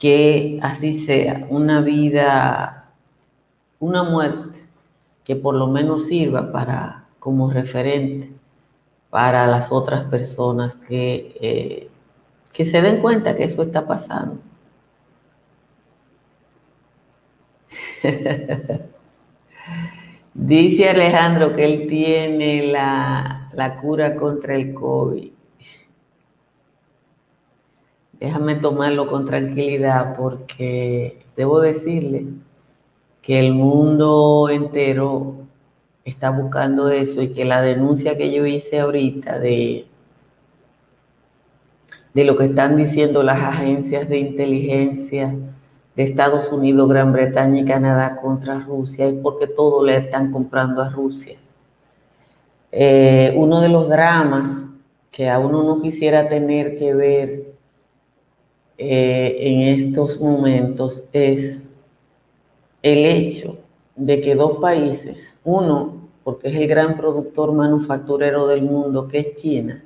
que 0.00 0.58
así 0.62 0.98
sea, 0.98 1.46
una 1.50 1.82
vida, 1.82 2.90
una 3.78 4.02
muerte 4.02 4.58
que 5.24 5.36
por 5.36 5.54
lo 5.54 5.68
menos 5.68 6.06
sirva 6.06 6.50
para 6.50 7.04
como 7.20 7.50
referente 7.50 8.32
para 9.10 9.46
las 9.46 9.70
otras 9.70 10.04
personas 10.04 10.76
que, 10.76 11.36
eh, 11.40 11.90
que 12.52 12.64
se 12.64 12.80
den 12.80 13.02
cuenta 13.02 13.34
que 13.34 13.44
eso 13.44 13.62
está 13.62 13.86
pasando. 13.86 14.38
Dice 20.34 20.88
Alejandro 20.88 21.52
que 21.52 21.64
él 21.66 21.86
tiene 21.86 22.68
la, 22.68 23.50
la, 23.52 23.76
cura 23.76 24.16
contra 24.16 24.54
el 24.54 24.72
COVID. 24.72 25.39
Déjame 28.20 28.56
tomarlo 28.56 29.06
con 29.06 29.24
tranquilidad 29.24 30.14
porque 30.14 31.24
debo 31.36 31.58
decirle 31.60 32.26
que 33.22 33.40
el 33.40 33.54
mundo 33.54 34.50
entero 34.50 35.36
está 36.04 36.30
buscando 36.30 36.90
eso 36.90 37.22
y 37.22 37.28
que 37.28 37.46
la 37.46 37.62
denuncia 37.62 38.18
que 38.18 38.30
yo 38.30 38.44
hice 38.44 38.80
ahorita 38.80 39.38
de, 39.38 39.86
de 42.12 42.24
lo 42.24 42.36
que 42.36 42.44
están 42.44 42.76
diciendo 42.76 43.22
las 43.22 43.42
agencias 43.42 44.06
de 44.06 44.18
inteligencia 44.18 45.34
de 45.96 46.02
Estados 46.02 46.52
Unidos, 46.52 46.90
Gran 46.90 47.12
Bretaña 47.14 47.60
y 47.60 47.64
Canadá 47.64 48.16
contra 48.16 48.58
Rusia 48.58 49.06
es 49.06 49.14
porque 49.14 49.46
todo 49.46 49.82
le 49.82 49.96
están 49.96 50.30
comprando 50.30 50.82
a 50.82 50.90
Rusia. 50.90 51.38
Eh, 52.70 53.32
uno 53.34 53.62
de 53.62 53.70
los 53.70 53.88
dramas 53.88 54.66
que 55.10 55.30
a 55.30 55.38
uno 55.38 55.62
no 55.62 55.80
quisiera 55.80 56.28
tener 56.28 56.76
que 56.76 56.94
ver 56.94 57.49
eh, 58.80 59.36
en 59.40 59.60
estos 59.60 60.18
momentos 60.18 61.04
es 61.12 61.72
el 62.82 63.04
hecho 63.04 63.58
de 63.94 64.20
que 64.22 64.34
dos 64.34 64.58
países, 64.58 65.36
uno 65.44 66.08
porque 66.24 66.48
es 66.48 66.56
el 66.56 66.66
gran 66.66 66.96
productor 66.96 67.52
manufacturero 67.52 68.46
del 68.46 68.62
mundo, 68.62 69.06
que 69.06 69.18
es 69.18 69.34
China, 69.34 69.82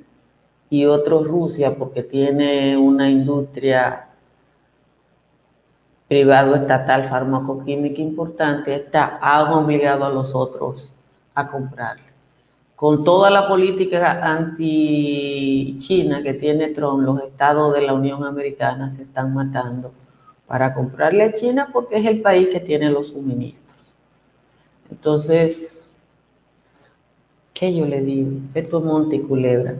y 0.69 0.85
otro 0.85 1.23
Rusia, 1.23 1.75
porque 1.75 2.03
tiene 2.03 2.77
una 2.77 3.09
industria 3.09 4.07
privado 6.07 6.55
estatal 6.55 7.05
farmacoquímica 7.05 8.01
importante, 8.01 8.75
está, 8.75 9.19
han 9.21 9.51
obligado 9.51 10.05
a 10.05 10.09
los 10.09 10.33
otros 10.33 10.93
a 11.33 11.47
comprarle. 11.47 12.14
Con 12.75 13.05
toda 13.05 13.29
la 13.29 13.47
política 13.47 14.19
anti-China 14.21 16.21
que 16.21 16.33
tiene 16.33 16.67
Trump, 16.69 17.03
los 17.03 17.23
estados 17.23 17.73
de 17.73 17.81
la 17.81 17.93
Unión 17.93 18.25
Americana 18.25 18.89
se 18.89 19.03
están 19.03 19.33
matando 19.33 19.93
para 20.45 20.73
comprarle 20.73 21.23
a 21.23 21.31
China 21.31 21.69
porque 21.71 21.95
es 21.95 22.05
el 22.05 22.21
país 22.21 22.49
que 22.49 22.59
tiene 22.59 22.89
los 22.89 23.09
suministros. 23.09 23.95
Entonces, 24.91 25.89
¿qué 27.53 27.73
yo 27.73 27.85
le 27.85 28.01
digo? 28.01 28.31
Esto 28.53 28.79
es 28.79 28.83
Monte 28.83 29.15
y 29.15 29.21
Culebra. 29.21 29.75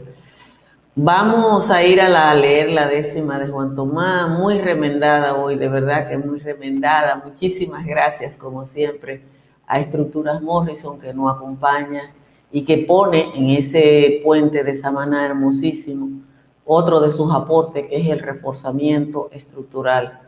Vamos 0.94 1.70
a 1.70 1.84
ir 1.84 2.00
a, 2.00 2.08
la, 2.08 2.34
leer 2.34 2.70
la 2.70 2.88
décima 2.88 3.38
de 3.38 3.48
Juan 3.48 3.76
Tomás, 3.76 4.30
muy 4.30 4.58
remendada 4.58 5.36
hoy, 5.36 5.56
de 5.56 5.68
verdad 5.68 6.08
que 6.08 6.16
muy 6.16 6.38
remendada. 6.38 7.20
Muchísimas 7.22 7.84
gracias, 7.84 8.38
como 8.38 8.64
siempre, 8.64 9.20
a 9.66 9.78
Estructuras 9.78 10.40
Morrison 10.40 10.98
que 10.98 11.12
nos 11.12 11.36
acompaña 11.36 12.14
y 12.56 12.64
que 12.64 12.78
pone 12.78 13.32
en 13.34 13.50
ese 13.50 14.22
puente 14.24 14.64
de 14.64 14.76
Samaná 14.76 15.26
hermosísimo 15.26 16.22
otro 16.64 17.00
de 17.00 17.12
sus 17.12 17.30
aportes, 17.30 17.86
que 17.86 17.98
es 17.98 18.08
el 18.08 18.20
reforzamiento 18.20 19.28
estructural. 19.30 20.20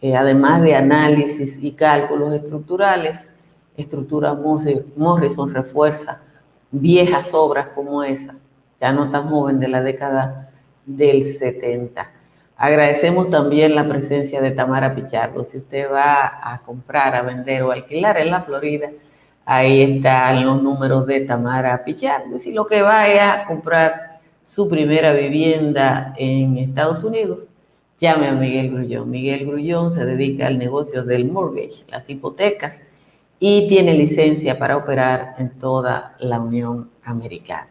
Eh, 0.00 0.16
además 0.16 0.62
de 0.62 0.74
análisis 0.74 1.62
y 1.62 1.72
cálculos 1.72 2.32
estructurales, 2.32 3.30
Estructuras 3.76 4.38
Morrison 4.96 5.52
refuerza 5.52 6.22
viejas 6.70 7.34
obras 7.34 7.68
como 7.74 8.02
esa 8.02 8.36
ya 8.80 8.92
no 8.92 9.10
tan 9.10 9.28
joven 9.28 9.60
de 9.60 9.68
la 9.68 9.82
década 9.82 10.48
del 10.86 11.26
70. 11.26 12.10
Agradecemos 12.56 13.28
también 13.28 13.74
la 13.74 13.86
presencia 13.86 14.40
de 14.40 14.52
Tamara 14.52 14.94
Pichardo. 14.94 15.44
Si 15.44 15.58
usted 15.58 15.92
va 15.92 16.40
a 16.42 16.62
comprar, 16.62 17.14
a 17.14 17.20
vender 17.20 17.64
o 17.64 17.70
alquilar 17.70 18.16
en 18.16 18.30
la 18.30 18.40
Florida, 18.40 18.88
ahí 19.46 19.82
están 19.82 20.44
los 20.44 20.62
números 20.62 21.06
de 21.06 21.20
Tamara 21.20 21.82
Pichardo. 21.84 22.38
Si 22.38 22.52
lo 22.52 22.66
que 22.66 22.82
va 22.82 23.04
a 23.04 23.46
comprar 23.46 24.20
su 24.42 24.68
primera 24.68 25.12
vivienda 25.14 26.14
en 26.18 26.58
Estados 26.58 27.02
Unidos, 27.02 27.48
llame 27.98 28.26
a 28.26 28.32
Miguel 28.32 28.70
Grullón. 28.70 29.10
Miguel 29.10 29.46
Grullón 29.46 29.90
se 29.90 30.04
dedica 30.04 30.48
al 30.48 30.58
negocio 30.58 31.04
del 31.04 31.30
mortgage, 31.30 31.84
las 31.90 32.10
hipotecas, 32.10 32.82
y 33.38 33.68
tiene 33.68 33.94
licencia 33.94 34.58
para 34.58 34.76
operar 34.76 35.34
en 35.38 35.50
toda 35.58 36.16
la 36.18 36.40
Unión 36.40 36.90
Americana. 37.04 37.68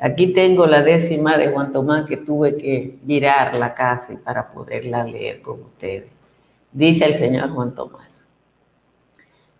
Aquí 0.00 0.28
tengo 0.28 0.66
la 0.66 0.82
décima 0.82 1.36
de 1.36 1.48
Juan 1.48 1.72
Tomás 1.72 2.06
que 2.06 2.16
tuve 2.16 2.56
que 2.56 2.98
la 3.06 3.74
casi 3.74 4.16
para 4.16 4.50
poderla 4.50 5.04
leer 5.04 5.42
con 5.42 5.60
ustedes. 5.60 6.10
Dice 6.72 7.04
el 7.04 7.14
señor 7.14 7.50
Juan 7.50 7.74
Tomás. 7.74 8.19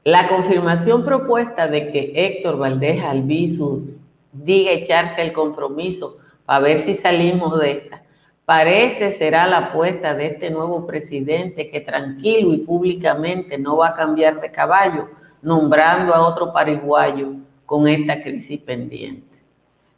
La 0.05 0.29
confirmación 0.29 1.05
propuesta 1.05 1.69
de 1.69 1.93
que 1.93 2.13
Héctor 2.15 2.57
Valdés 2.57 3.03
Albizus 3.05 4.01
diga 4.33 4.71
echarse 4.71 5.21
el 5.21 5.35
compromiso 5.35 6.17
para 6.47 6.61
ver 6.61 6.79
si 6.79 6.95
salimos 6.95 7.61
de 7.61 7.73
esta, 7.73 8.03
parece 8.47 9.13
será 9.13 9.47
la 9.47 9.59
apuesta 9.59 10.15
de 10.15 10.29
este 10.29 10.51
nuevo 10.51 10.87
presidente 10.87 11.71
que 11.71 11.83
tranquilo 11.83 12.55
y 12.55 12.59
públicamente 12.59 13.59
no 13.59 13.77
va 13.77 13.89
a 13.89 13.95
cambiar 13.95 14.41
de 14.41 14.51
caballo, 14.51 15.11
nombrando 15.43 16.15
a 16.15 16.27
otro 16.27 16.51
pariguayo 16.51 17.35
con 17.67 17.87
esta 17.87 18.23
crisis 18.23 18.59
pendiente. 18.59 19.37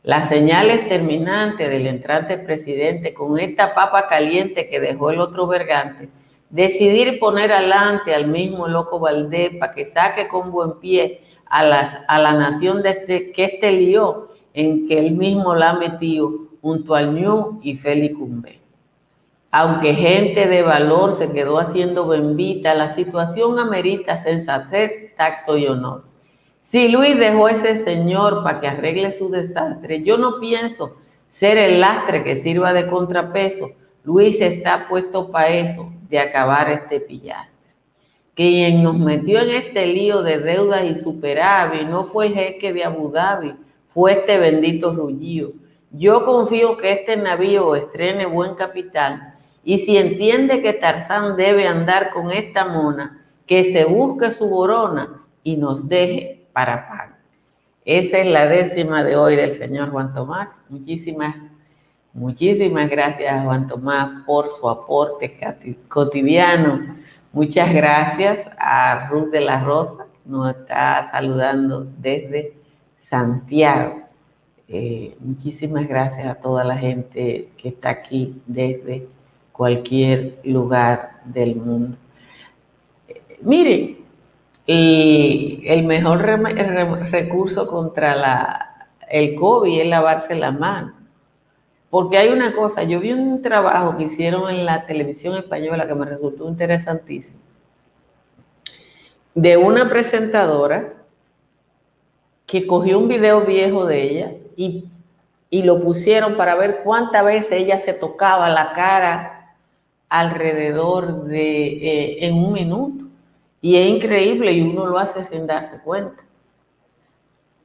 Las 0.02 0.26
señales 0.28 0.88
terminantes 0.88 1.70
del 1.70 1.86
entrante 1.86 2.38
presidente 2.38 3.14
con 3.14 3.38
esta 3.38 3.72
papa 3.72 4.08
caliente 4.08 4.68
que 4.68 4.80
dejó 4.80 5.12
el 5.12 5.20
otro 5.20 5.46
vergante, 5.46 6.08
decidir 6.52 7.18
poner 7.18 7.50
adelante 7.50 8.14
al 8.14 8.28
mismo 8.28 8.68
loco 8.68 9.00
Valdés 9.00 9.56
para 9.58 9.72
que 9.72 9.86
saque 9.86 10.28
con 10.28 10.52
buen 10.52 10.78
pie 10.78 11.22
a, 11.46 11.60
a 12.06 12.18
la 12.18 12.32
nación 12.34 12.82
de 12.82 12.90
este, 12.90 13.32
que 13.32 13.44
este 13.44 13.72
lió 13.72 14.28
en 14.54 14.86
que 14.86 14.98
él 14.98 15.12
mismo 15.12 15.54
la 15.54 15.70
ha 15.70 15.78
metido 15.78 16.30
junto 16.60 16.94
al 16.94 17.14
Ñu 17.14 17.58
y 17.62 17.76
Félix. 17.76 18.16
Aunque 19.50 19.94
gente 19.94 20.46
de 20.46 20.62
valor 20.62 21.12
se 21.14 21.32
quedó 21.32 21.58
haciendo 21.58 22.06
bembita, 22.06 22.74
la 22.74 22.90
situación 22.90 23.58
amerita 23.58 24.16
sensatez, 24.16 25.14
tacto 25.16 25.56
y 25.56 25.66
honor. 25.66 26.04
Si 26.60 26.88
Luis 26.88 27.18
dejó 27.18 27.48
ese 27.48 27.82
señor 27.82 28.44
para 28.44 28.60
que 28.60 28.68
arregle 28.68 29.10
su 29.10 29.30
desastre, 29.30 30.02
yo 30.02 30.16
no 30.16 30.38
pienso 30.38 30.96
ser 31.28 31.58
el 31.58 31.80
lastre 31.80 32.22
que 32.24 32.36
sirva 32.36 32.72
de 32.72 32.86
contrapeso. 32.86 33.70
Luis 34.04 34.40
está 34.40 34.86
puesto 34.88 35.30
para 35.30 35.48
eso, 35.48 35.92
de 36.12 36.18
acabar 36.18 36.70
este 36.70 37.00
pillastre. 37.00 37.72
Quien 38.34 38.82
nos 38.82 38.98
metió 38.98 39.40
en 39.40 39.48
este 39.48 39.86
lío 39.86 40.22
de 40.22 40.40
deudas 40.40 40.84
y 40.84 41.84
no 41.86 42.04
fue 42.04 42.26
el 42.26 42.34
jeque 42.34 42.74
de 42.74 42.84
Abu 42.84 43.10
Dhabi, 43.10 43.54
fue 43.94 44.12
este 44.12 44.38
bendito 44.38 44.94
Rullío. 44.94 45.52
Yo 45.90 46.22
confío 46.26 46.76
que 46.76 46.92
este 46.92 47.16
navío 47.16 47.74
estrene 47.74 48.26
buen 48.26 48.54
capital 48.56 49.36
y 49.64 49.78
si 49.78 49.96
entiende 49.96 50.60
que 50.60 50.74
Tarzán 50.74 51.34
debe 51.36 51.66
andar 51.66 52.10
con 52.10 52.30
esta 52.30 52.66
mona, 52.66 53.24
que 53.46 53.64
se 53.64 53.86
busque 53.86 54.32
su 54.32 54.50
borona 54.50 55.24
y 55.42 55.56
nos 55.56 55.88
deje 55.88 56.46
para 56.52 56.88
pan. 56.88 57.16
Esa 57.86 58.18
es 58.18 58.26
la 58.26 58.46
décima 58.46 59.02
de 59.02 59.16
hoy 59.16 59.36
del 59.36 59.50
señor 59.50 59.90
Juan 59.90 60.12
Tomás. 60.12 60.50
Muchísimas, 60.68 61.36
muchísimas 62.12 62.88
gracias 62.90 63.44
Juan 63.44 63.66
Tomás 63.66 64.24
por 64.26 64.48
su 64.48 64.68
aporte 64.68 65.36
cotidiano. 65.88 66.96
Muchas 67.32 67.72
gracias 67.72 68.40
a 68.58 69.08
Ruth 69.08 69.30
de 69.30 69.40
la 69.40 69.64
Rosa, 69.64 70.06
que 70.12 70.30
nos 70.30 70.50
está 70.50 71.08
saludando 71.10 71.86
desde 71.98 72.54
Santiago. 72.98 74.02
Eh, 74.68 75.16
muchísimas 75.20 75.86
gracias 75.86 76.26
a 76.26 76.34
toda 76.34 76.64
la 76.64 76.76
gente 76.76 77.50
que 77.56 77.68
está 77.68 77.90
aquí 77.90 78.40
desde 78.46 79.08
cualquier 79.52 80.40
lugar 80.44 81.20
del 81.24 81.56
mundo. 81.56 81.96
Eh, 83.08 83.22
miren, 83.42 83.98
el 84.66 85.84
mejor 85.84 86.20
recurso 86.20 87.66
contra 87.66 88.88
el 89.10 89.34
COVID 89.34 89.80
es 89.80 89.86
lavarse 89.86 90.34
la 90.34 90.52
mano. 90.52 91.01
Porque 91.92 92.16
hay 92.16 92.30
una 92.30 92.54
cosa, 92.54 92.84
yo 92.84 93.00
vi 93.00 93.12
un 93.12 93.42
trabajo 93.42 93.98
que 93.98 94.04
hicieron 94.04 94.48
en 94.48 94.64
la 94.64 94.86
televisión 94.86 95.36
española 95.36 95.86
que 95.86 95.94
me 95.94 96.06
resultó 96.06 96.48
interesantísimo, 96.48 97.38
de 99.34 99.58
una 99.58 99.90
presentadora 99.90 100.94
que 102.46 102.66
cogió 102.66 102.98
un 102.98 103.08
video 103.08 103.42
viejo 103.42 103.84
de 103.84 104.02
ella 104.04 104.32
y, 104.56 104.86
y 105.50 105.64
lo 105.64 105.82
pusieron 105.82 106.38
para 106.38 106.54
ver 106.54 106.80
cuántas 106.82 107.26
veces 107.26 107.60
ella 107.60 107.78
se 107.78 107.92
tocaba 107.92 108.48
la 108.48 108.72
cara 108.72 109.54
alrededor 110.08 111.24
de 111.24 111.66
eh, 111.72 112.26
en 112.26 112.36
un 112.36 112.54
minuto. 112.54 113.04
Y 113.60 113.76
es 113.76 113.86
increíble 113.86 114.50
y 114.50 114.62
uno 114.62 114.86
lo 114.86 114.96
hace 114.96 115.24
sin 115.24 115.46
darse 115.46 115.78
cuenta. 115.82 116.24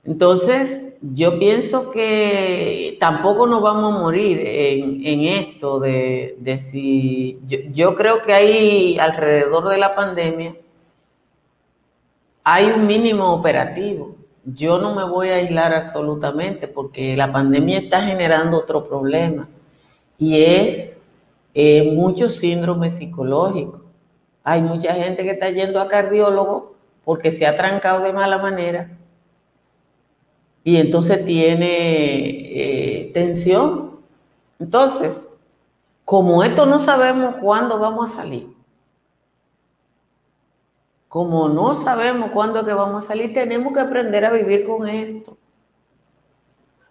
Entonces, 0.08 0.94
yo 1.02 1.38
pienso 1.38 1.90
que 1.90 2.96
tampoco 2.98 3.46
nos 3.46 3.62
vamos 3.62 3.94
a 3.94 4.00
morir 4.00 4.40
en, 4.42 5.22
esto 5.22 5.82
de, 5.82 6.58
si... 6.60 7.40
Yo, 7.74 7.94
creo 7.94 8.22
que 8.22 8.34
hay 8.34 8.98
alrededor 9.00 9.68
de 9.68 9.78
la 9.78 9.96
pandemia, 9.96 10.56
hay 12.46 12.68
un 12.68 12.88
mínimo 12.88 13.34
operativo. 13.34 14.16
Yo 14.46 14.80
no 14.80 14.96
me 14.96 15.04
voy 15.04 15.28
a 15.28 15.36
aislar 15.36 15.74
absolutamente 15.74 16.70
porque 16.70 17.18
la 17.18 17.34
pandemia 17.34 17.80
está 17.80 18.02
generando 18.04 18.60
otro 18.60 18.88
problema 18.88 19.50
y 20.18 20.42
es 20.42 20.96
eh, 21.54 21.92
muchos 21.92 22.38
síndromes 22.38 22.94
psicológicos. 22.94 23.82
Hay 24.46 24.62
mucha 24.62 24.94
gente 24.94 25.24
que 25.24 25.32
está 25.32 25.50
yendo 25.50 25.82
a 25.82 25.90
cardiólogo 25.90 26.76
porque 27.04 27.34
se 27.34 27.46
ha 27.46 27.58
trancado 27.58 28.04
de 28.04 28.14
mala 28.14 28.38
manera 28.38 28.98
y 30.68 30.76
entonces 30.76 31.24
tiene 31.24 31.70
eh, 31.70 33.12
tensión. 33.14 34.02
Entonces, 34.60 35.26
como 36.04 36.44
esto 36.44 36.66
no 36.66 36.78
sabemos 36.78 37.36
cuándo 37.40 37.80
vamos 37.80 38.10
a 38.10 38.16
salir, 38.18 38.50
como 41.08 41.48
no 41.48 41.74
sabemos 41.74 42.32
cuándo 42.32 42.66
que 42.66 42.74
vamos 42.74 43.06
a 43.06 43.08
salir, 43.08 43.34
tenemos 43.34 43.72
que 43.72 43.80
aprender 43.80 44.26
a 44.26 44.30
vivir 44.30 44.68
con 44.68 44.90
esto. 44.90 45.38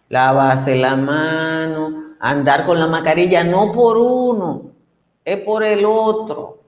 Lavarse 0.09 0.75
la 0.75 0.97
mano, 0.97 2.15
andar 2.19 2.65
con 2.65 2.79
la 2.79 2.87
mascarilla, 2.87 3.45
no 3.45 3.73
por 3.73 3.99
uno, 3.99 4.71
es 5.23 5.37
por 5.43 5.63
el 5.63 5.85
otro. 5.85 6.61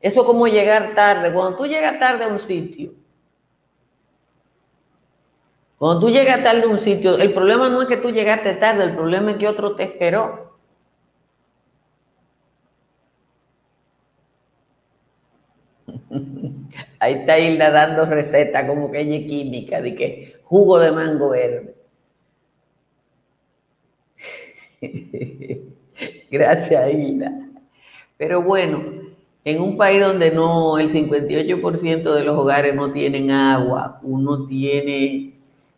Eso 0.00 0.24
como 0.24 0.46
llegar 0.46 0.94
tarde. 0.94 1.30
Cuando 1.30 1.58
tú 1.58 1.66
llegas 1.66 1.98
tarde 1.98 2.24
a 2.24 2.28
un 2.28 2.40
sitio, 2.40 2.94
cuando 5.78 6.00
tú 6.00 6.10
llegas 6.10 6.42
tarde 6.42 6.62
a 6.62 6.68
un 6.68 6.78
sitio, 6.80 7.18
el 7.18 7.34
problema 7.34 7.68
no 7.68 7.82
es 7.82 7.88
que 7.88 7.98
tú 7.98 8.10
llegaste 8.10 8.54
tarde, 8.54 8.84
el 8.84 8.94
problema 8.94 9.32
es 9.32 9.36
que 9.36 9.48
otro 9.48 9.74
te 9.74 9.82
esperó. 9.84 10.56
Ahí 16.98 17.14
está 17.14 17.38
Hilda 17.38 17.70
dando 17.70 18.06
receta 18.06 18.66
como 18.66 18.90
que 18.90 19.00
ella 19.00 19.16
es 19.16 19.26
química, 19.26 19.80
de 19.82 19.94
que 19.94 20.36
jugo 20.44 20.78
de 20.78 20.92
mango 20.92 21.30
verde. 21.30 21.74
Gracias, 26.30 26.92
Hilda. 26.92 27.32
Pero 28.16 28.42
bueno, 28.42 28.82
en 29.44 29.62
un 29.62 29.76
país 29.76 30.00
donde 30.00 30.30
no 30.30 30.78
el 30.78 30.90
58% 30.90 32.14
de 32.14 32.24
los 32.24 32.38
hogares 32.38 32.74
no 32.74 32.92
tienen 32.92 33.30
agua, 33.30 34.00
uno 34.02 34.46
tiene 34.46 35.35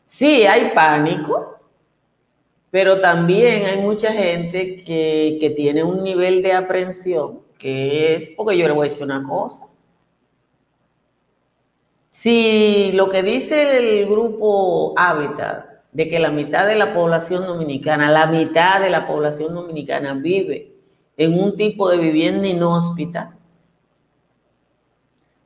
Sí, 0.09 0.47
hay 0.47 0.71
pánico, 0.75 1.59
pero 2.71 2.99
también 2.99 3.67
hay 3.67 3.77
mucha 3.77 4.11
gente 4.11 4.83
que, 4.83 5.53
tiene 5.55 5.85
un 5.85 6.03
nivel 6.03 6.43
de 6.43 6.55
aprensión 6.55 7.43
que 7.59 8.15
es, 8.15 8.31
porque 8.31 8.57
yo 8.57 8.67
le 8.67 8.73
voy 8.73 8.87
a 8.87 8.91
decir 8.91 9.05
una 9.05 9.23
cosa. 9.23 9.69
Si 12.09 12.91
lo 12.95 13.11
que 13.11 13.23
dice 13.23 14.01
el 14.01 14.09
grupo 14.09 14.95
Hábitat, 14.97 15.67
de 15.93 16.09
que 16.09 16.19
la 16.19 16.31
mitad 16.31 16.67
de 16.67 16.77
la 16.77 16.95
población 16.95 17.45
dominicana, 17.45 18.11
la 18.11 18.27
mitad 18.29 18.81
de 18.81 18.89
la 18.89 19.07
población 19.07 19.55
dominicana 19.55 20.15
vive 20.15 20.73
en 21.19 21.39
un 21.39 21.55
tipo 21.55 21.91
de 21.91 21.99
vivienda 21.99 22.49
inhóspita, 22.49 23.37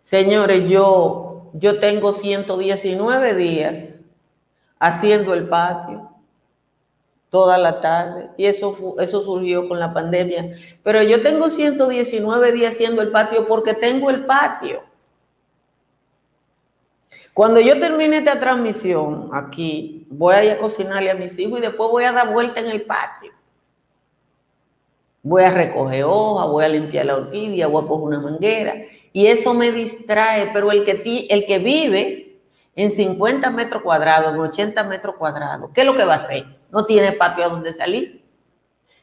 señores, 0.03 0.71
yo, 0.71 1.51
yo 1.55 1.81
tengo 1.81 2.13
119 2.13 3.35
días 3.35 3.92
haciendo 4.83 5.33
el 5.33 5.49
patio 5.49 6.11
toda 7.31 7.57
la 7.57 7.81
tarde 7.81 8.31
y 8.37 8.47
eso, 8.47 8.97
eso 8.99 9.23
surgió 9.23 9.69
con 9.69 9.79
la 9.79 9.95
pandemia. 9.95 10.55
Pero 10.83 11.03
yo 11.03 11.23
tengo 11.23 11.49
119 11.49 12.53
días 12.53 12.75
haciendo 12.75 13.01
el 13.01 13.11
patio 13.11 13.47
porque 13.47 13.75
tengo 13.75 14.11
el 14.11 14.27
patio. 14.27 14.83
Cuando 17.33 17.61
yo 17.61 17.79
termine 17.79 18.19
esta 18.19 18.39
transmisión 18.39 19.31
aquí, 19.33 20.05
voy 20.11 20.49
a 20.49 20.59
cocinarle 20.59 21.11
a 21.11 21.15
mis 21.15 21.39
hijos 21.39 21.61
y 21.61 21.63
después 21.63 21.89
voy 21.89 22.05
a 22.05 22.13
dar 22.13 22.31
vuelta 22.31 22.61
en 22.61 22.67
el 22.67 22.83
patio. 22.83 23.33
Voy 25.23 25.45
a 25.45 25.53
recoger 25.53 26.05
hojas, 26.05 26.49
voy 26.49 26.65
a 26.65 26.69
limpiar 26.69 27.07
la 27.07 27.17
orquídea, 27.17 27.69
voy 27.69 27.85
a 27.85 27.87
coger 27.87 28.05
una 28.09 28.21
manguera 28.21 28.75
y 29.13 29.27
eso 29.27 29.55
me 29.55 29.71
distrae, 29.71 30.51
pero 30.53 30.73
el 30.73 30.85
que, 30.85 31.27
el 31.31 31.47
que 31.47 31.59
vive 31.61 32.22
en 32.75 32.91
50 32.91 33.51
metros 33.51 33.83
cuadrados, 33.83 34.33
en 34.33 34.41
80 34.41 34.85
metros 34.85 35.17
cuadrados, 35.17 35.71
¿qué 35.75 35.83
es 35.83 35.87
lo 35.87 35.97
que 35.97 36.05
va 36.05 36.15
a 36.15 36.17
hacer? 36.17 36.47
No 36.71 36.87
tiene 36.87 37.13
patio 37.13 37.45
a 37.45 37.49
donde 37.49 37.73
salir. 37.73 38.25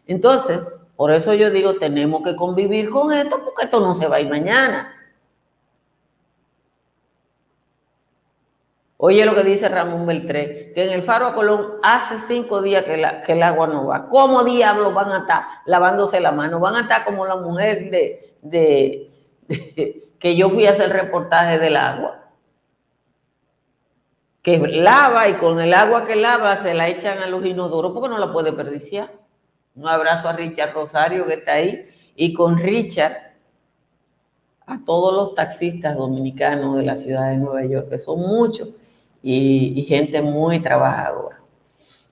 Entonces, 0.07 0.61
por 0.95 1.11
eso 1.11 1.33
yo 1.33 1.51
digo, 1.51 1.75
tenemos 1.75 2.23
que 2.23 2.35
convivir 2.35 2.89
con 2.89 3.13
esto, 3.13 3.41
porque 3.43 3.65
esto 3.65 3.79
no 3.79 3.93
se 3.93 4.07
va 4.07 4.17
a 4.17 4.21
ir 4.21 4.29
mañana. 4.29 4.95
Oye 9.01 9.25
lo 9.25 9.33
que 9.33 9.43
dice 9.43 9.69
Ramón 9.69 10.05
Beltré, 10.05 10.73
que 10.73 10.83
en 10.83 10.91
el 10.91 11.03
Faro 11.03 11.27
a 11.27 11.33
Colón 11.33 11.75
hace 11.83 12.17
cinco 12.17 12.61
días 12.61 12.83
que, 12.83 12.95
el 13.31 13.43
agua 13.43 13.67
no 13.67 13.87
va. 13.87 14.09
¿Cómo 14.09 14.43
diablos 14.43 14.93
van 14.93 15.11
a 15.13 15.19
estar 15.19 15.43
lavándose 15.65 16.19
la 16.19 16.33
mano? 16.33 16.59
Van 16.59 16.75
a 16.75 16.81
estar 16.81 17.05
como 17.05 17.25
la 17.25 17.37
mujer 17.37 17.89
de, 17.91 18.35
de 18.41 19.09
que 20.19 20.35
yo 20.35 20.49
fui 20.49 20.65
a 20.65 20.71
hacer 20.71 20.91
reportaje 20.91 21.59
del 21.59 21.77
agua 21.77 22.19
que 24.41 24.57
lava 24.57 25.27
y 25.27 25.33
con 25.33 25.59
el 25.59 25.73
agua 25.73 26.05
que 26.05 26.15
lava 26.15 26.57
se 26.57 26.73
la 26.73 26.87
echan 26.87 27.19
a 27.19 27.27
los 27.27 27.45
inodoros 27.45 27.91
porque 27.93 28.09
no 28.09 28.17
la 28.17 28.31
puede 28.31 28.53
perdiciar. 28.53 29.11
Un 29.75 29.87
abrazo 29.87 30.29
a 30.29 30.33
Richard 30.33 30.73
Rosario 30.73 31.25
que 31.25 31.33
está 31.35 31.53
ahí 31.53 31.85
y 32.15 32.33
con 32.33 32.57
Richard 32.57 33.17
a 34.65 34.79
todos 34.85 35.13
los 35.13 35.35
taxistas 35.35 35.95
dominicanos 35.95 36.77
de 36.77 36.83
la 36.83 36.95
ciudad 36.95 37.31
de 37.31 37.37
Nueva 37.37 37.65
York, 37.65 37.89
que 37.89 37.97
son 37.97 38.19
muchos 38.19 38.69
y, 39.21 39.83
gente 39.87 40.21
muy 40.21 40.59
trabajadora. 40.59 41.41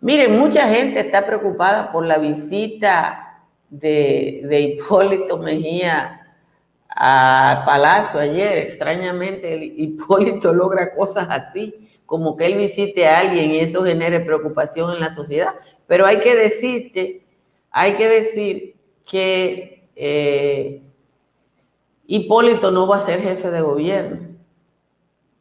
Miren, 0.02 0.38
mucha 0.38 0.68
gente 0.68 1.00
está 1.00 1.26
preocupada 1.26 1.92
por 1.92 2.06
la 2.06 2.18
visita 2.18 3.44
de, 3.70 4.42
de 4.44 4.62
Hipólito 4.62 5.38
Mejía 5.38 6.36
a 6.90 7.63
Palacio 7.66 8.20
ayer. 8.20 8.58
Extrañamente, 8.58 9.56
Hipólito 9.56 10.52
logra 10.52 10.92
cosas 10.92 11.28
así 11.30 11.87
como 12.08 12.38
que 12.38 12.48
él 12.48 12.58
visite 12.58 13.06
a 13.06 13.20
alguien 13.20 13.52
y 13.52 13.60
eso 13.60 13.84
genere 13.84 14.22
preocupación 14.22 14.93
en 14.93 15.02
la 15.02 15.13
sociedad. 15.13 15.54
Pero 15.86 16.08
hay 16.08 16.20
que 16.20 16.36
decirte, 16.36 17.22
hay 17.70 17.93
que 17.93 18.08
decir 18.08 18.76
que 19.06 19.84
eh, 19.96 20.82
Hipólito 22.08 22.72
no 22.72 22.88
va 22.88 22.98
a 22.98 23.02
ser 23.02 23.22
jefe 23.22 23.52
de 23.52 23.62
gobierno. 23.62 24.20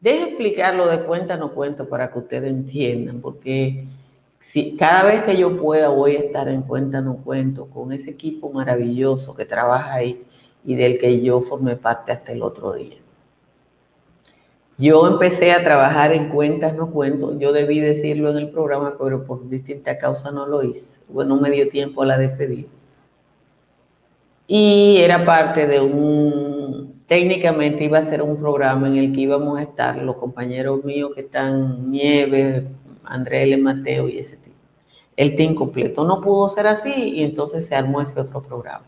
Deje 0.01 0.25
explicarlo 0.25 0.87
de 0.89 1.05
cuenta 1.05 1.37
no 1.37 1.53
cuento 1.53 1.89
para 1.89 2.13
que 2.13 2.19
ustedes 2.19 2.51
entiendan, 2.51 3.21
porque 3.21 3.85
si, 4.41 4.77
cada 4.77 5.05
vez 5.05 5.23
que 5.23 5.37
yo 5.37 5.57
pueda 5.57 5.89
voy 5.89 6.17
a 6.17 6.21
estar 6.21 6.49
en 6.49 6.63
cuenta 6.63 7.01
no 7.01 7.17
cuento 7.19 7.67
con 7.67 7.93
ese 7.93 8.11
equipo 8.11 8.51
maravilloso 8.53 9.35
que 9.35 9.45
trabaja 9.45 9.95
ahí 9.95 10.23
y 10.65 10.75
del 10.75 10.99
que 10.99 11.23
yo 11.23 11.41
formé 11.41 11.77
parte 11.77 12.11
hasta 12.11 12.33
el 12.33 12.43
otro 12.43 12.73
día. 12.73 12.97
Yo 14.79 15.07
empecé 15.07 15.53
a 15.53 15.65
trabajar 15.65 16.13
en 16.13 16.29
cuentas, 16.29 16.75
no 16.75 16.91
cuento. 16.91 17.39
Yo 17.39 17.53
debí 17.53 17.81
decirlo 17.81 18.31
en 18.31 18.37
el 18.37 18.51
programa, 18.51 18.95
pero 19.01 19.25
por 19.25 19.49
distinta 19.49 19.97
causa 19.97 20.31
no 20.31 20.47
lo 20.47 20.63
hice. 20.63 20.99
Bueno, 21.09 21.37
me 21.37 21.51
dio 21.51 21.69
tiempo 21.69 22.03
a 22.03 22.07
la 22.07 22.19
despedida. 22.19 22.69
Y 24.47 24.99
era 24.99 25.25
parte 25.25 25.67
de 25.67 25.81
un, 25.81 27.03
técnicamente 27.07 27.85
iba 27.85 27.99
a 27.99 28.03
ser 28.03 28.23
un 28.23 28.37
programa 28.37 28.87
en 28.87 28.97
el 28.97 29.13
que 29.13 29.23
íbamos 29.23 29.59
a 29.59 29.63
estar 29.63 29.97
los 29.97 30.17
compañeros 30.17 30.85
míos 30.85 31.13
que 31.15 31.23
están 31.23 31.91
Nieves, 31.91 32.65
André 33.05 33.45
L. 33.45 33.57
Mateo 33.59 34.09
y 34.09 34.19
ese 34.19 34.37
tipo. 34.37 34.57
El 35.17 35.35
team 35.37 35.55
completo. 35.55 36.05
No 36.05 36.21
pudo 36.21 36.49
ser 36.51 36.67
así 36.67 36.93
y 36.93 37.25
entonces 37.25 37.67
se 37.67 37.75
armó 37.75 38.03
ese 38.03 38.21
otro 38.21 38.43
programa. 38.43 38.85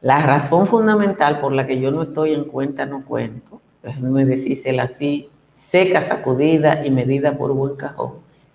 La 0.00 0.22
razón 0.22 0.66
fundamental 0.66 1.40
por 1.40 1.52
la 1.52 1.66
que 1.66 1.80
yo 1.80 1.90
no 1.90 2.02
estoy 2.02 2.32
en 2.32 2.44
cuenta, 2.44 2.86
no 2.86 3.04
cuento, 3.04 3.60
déjenme 3.82 4.24
decírsela 4.24 4.84
así, 4.84 5.28
seca, 5.52 6.02
sacudida 6.02 6.86
y 6.86 6.90
medida 6.90 7.36
por 7.36 7.52
buen 7.52 7.76
cajón, 7.76 8.12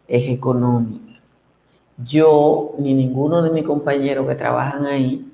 es 0.08 0.30
económica. 0.30 1.20
Yo 1.98 2.76
ni 2.78 2.94
ninguno 2.94 3.42
de 3.42 3.50
mis 3.50 3.64
compañeros 3.64 4.28
que 4.28 4.36
trabajan 4.36 4.86
ahí 4.86 5.32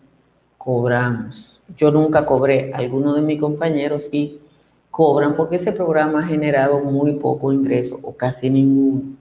cobramos. 0.58 1.62
Yo 1.78 1.92
nunca 1.92 2.26
cobré, 2.26 2.72
algunos 2.74 3.16
de 3.16 3.22
mis 3.22 3.40
compañeros 3.40 4.06
sí 4.06 4.40
cobran 4.90 5.36
porque 5.36 5.56
ese 5.58 5.72
programa 5.72 6.20
ha 6.20 6.28
generado 6.28 6.80
muy 6.80 7.14
poco 7.14 7.52
ingreso 7.52 8.00
o 8.02 8.16
casi 8.16 8.50
ninguno. 8.50 9.16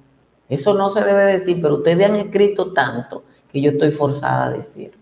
Eso 0.48 0.74
no 0.74 0.90
se 0.90 1.02
debe 1.02 1.24
decir, 1.24 1.61
pero 1.62 1.76
ustedes 1.76 2.06
han 2.06 2.16
escrito 2.16 2.72
tanto 2.72 3.24
que 3.50 3.61
yo 3.61 3.70
estoy 3.70 3.90
forzada 3.90 4.46
a 4.46 4.50
decir. 4.50 4.92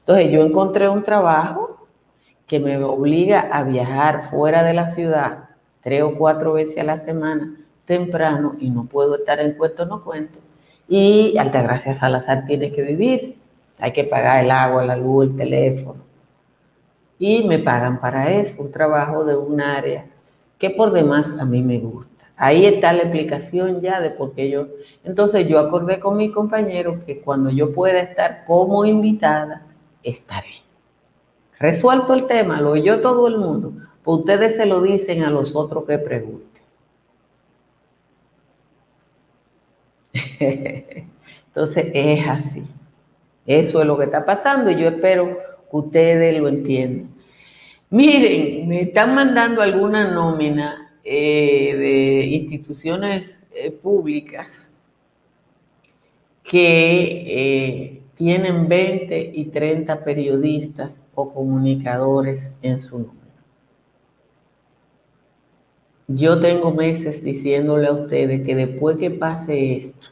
Entonces 0.00 0.32
yo 0.32 0.42
encontré 0.42 0.88
un 0.88 1.02
trabajo 1.02 1.69
que 2.50 2.58
me 2.58 2.82
obliga 2.82 3.48
a 3.52 3.62
viajar 3.62 4.22
fuera 4.22 4.64
de 4.64 4.74
la 4.74 4.88
ciudad 4.88 5.50
tres 5.82 6.02
o 6.02 6.16
cuatro 6.16 6.54
veces 6.54 6.78
a 6.78 6.82
la 6.82 6.96
semana 6.96 7.54
temprano 7.84 8.56
y 8.58 8.70
no 8.70 8.86
puedo 8.86 9.14
estar 9.14 9.38
en 9.38 9.52
cuento 9.52 9.86
no 9.86 10.02
cuento. 10.02 10.40
Y 10.88 11.38
Altagracia 11.38 11.94
Salazar 11.94 12.46
tiene 12.46 12.72
que 12.72 12.82
vivir. 12.82 13.36
Hay 13.78 13.92
que 13.92 14.02
pagar 14.02 14.42
el 14.42 14.50
agua, 14.50 14.84
la 14.84 14.96
luz, 14.96 15.26
el 15.26 15.36
teléfono. 15.36 16.00
Y 17.20 17.44
me 17.44 17.60
pagan 17.60 18.00
para 18.00 18.32
eso, 18.32 18.64
un 18.64 18.72
trabajo 18.72 19.24
de 19.24 19.36
un 19.36 19.60
área 19.60 20.06
que 20.58 20.70
por 20.70 20.90
demás 20.90 21.32
a 21.38 21.44
mí 21.44 21.62
me 21.62 21.78
gusta. 21.78 22.26
Ahí 22.36 22.66
está 22.66 22.92
la 22.92 23.02
explicación 23.02 23.80
ya 23.80 24.00
de 24.00 24.10
por 24.10 24.34
qué 24.34 24.50
yo. 24.50 24.66
Entonces 25.04 25.46
yo 25.46 25.60
acordé 25.60 26.00
con 26.00 26.16
mi 26.16 26.32
compañero 26.32 27.04
que 27.06 27.20
cuando 27.20 27.50
yo 27.50 27.72
pueda 27.72 28.00
estar 28.00 28.44
como 28.44 28.84
invitada, 28.84 29.62
estaré. 30.02 30.59
Resuelto 31.60 32.14
el 32.14 32.26
tema, 32.26 32.60
lo 32.60 32.70
oyó 32.70 33.00
todo 33.00 33.28
el 33.28 33.36
mundo. 33.36 33.74
Pues 34.02 34.20
ustedes 34.20 34.56
se 34.56 34.64
lo 34.64 34.80
dicen 34.80 35.22
a 35.22 35.30
los 35.30 35.54
otros 35.54 35.84
que 35.86 35.98
pregunten. 35.98 36.62
Entonces 41.48 41.86
es 41.92 42.26
así. 42.26 42.64
Eso 43.46 43.80
es 43.82 43.86
lo 43.86 43.98
que 43.98 44.04
está 44.04 44.24
pasando 44.24 44.70
y 44.70 44.80
yo 44.80 44.88
espero 44.88 45.36
que 45.70 45.76
ustedes 45.76 46.40
lo 46.40 46.48
entiendan. 46.48 47.10
Miren, 47.90 48.66
me 48.66 48.82
están 48.82 49.14
mandando 49.14 49.60
alguna 49.60 50.10
nómina 50.10 50.94
eh, 51.04 51.74
de 51.76 52.24
instituciones 52.26 53.36
eh, 53.52 53.70
públicas 53.70 54.70
que 56.44 57.24
eh, 57.26 57.99
tienen 58.20 58.68
20 58.68 59.32
y 59.34 59.46
30 59.46 60.04
periodistas 60.04 61.02
o 61.14 61.32
comunicadores 61.32 62.50
en 62.60 62.82
su 62.82 62.98
número. 62.98 63.16
Yo 66.06 66.38
tengo 66.38 66.70
meses 66.74 67.24
diciéndole 67.24 67.86
a 67.86 67.92
ustedes 67.92 68.44
que 68.44 68.54
después 68.54 68.98
que 68.98 69.10
pase 69.10 69.78
esto, 69.78 70.08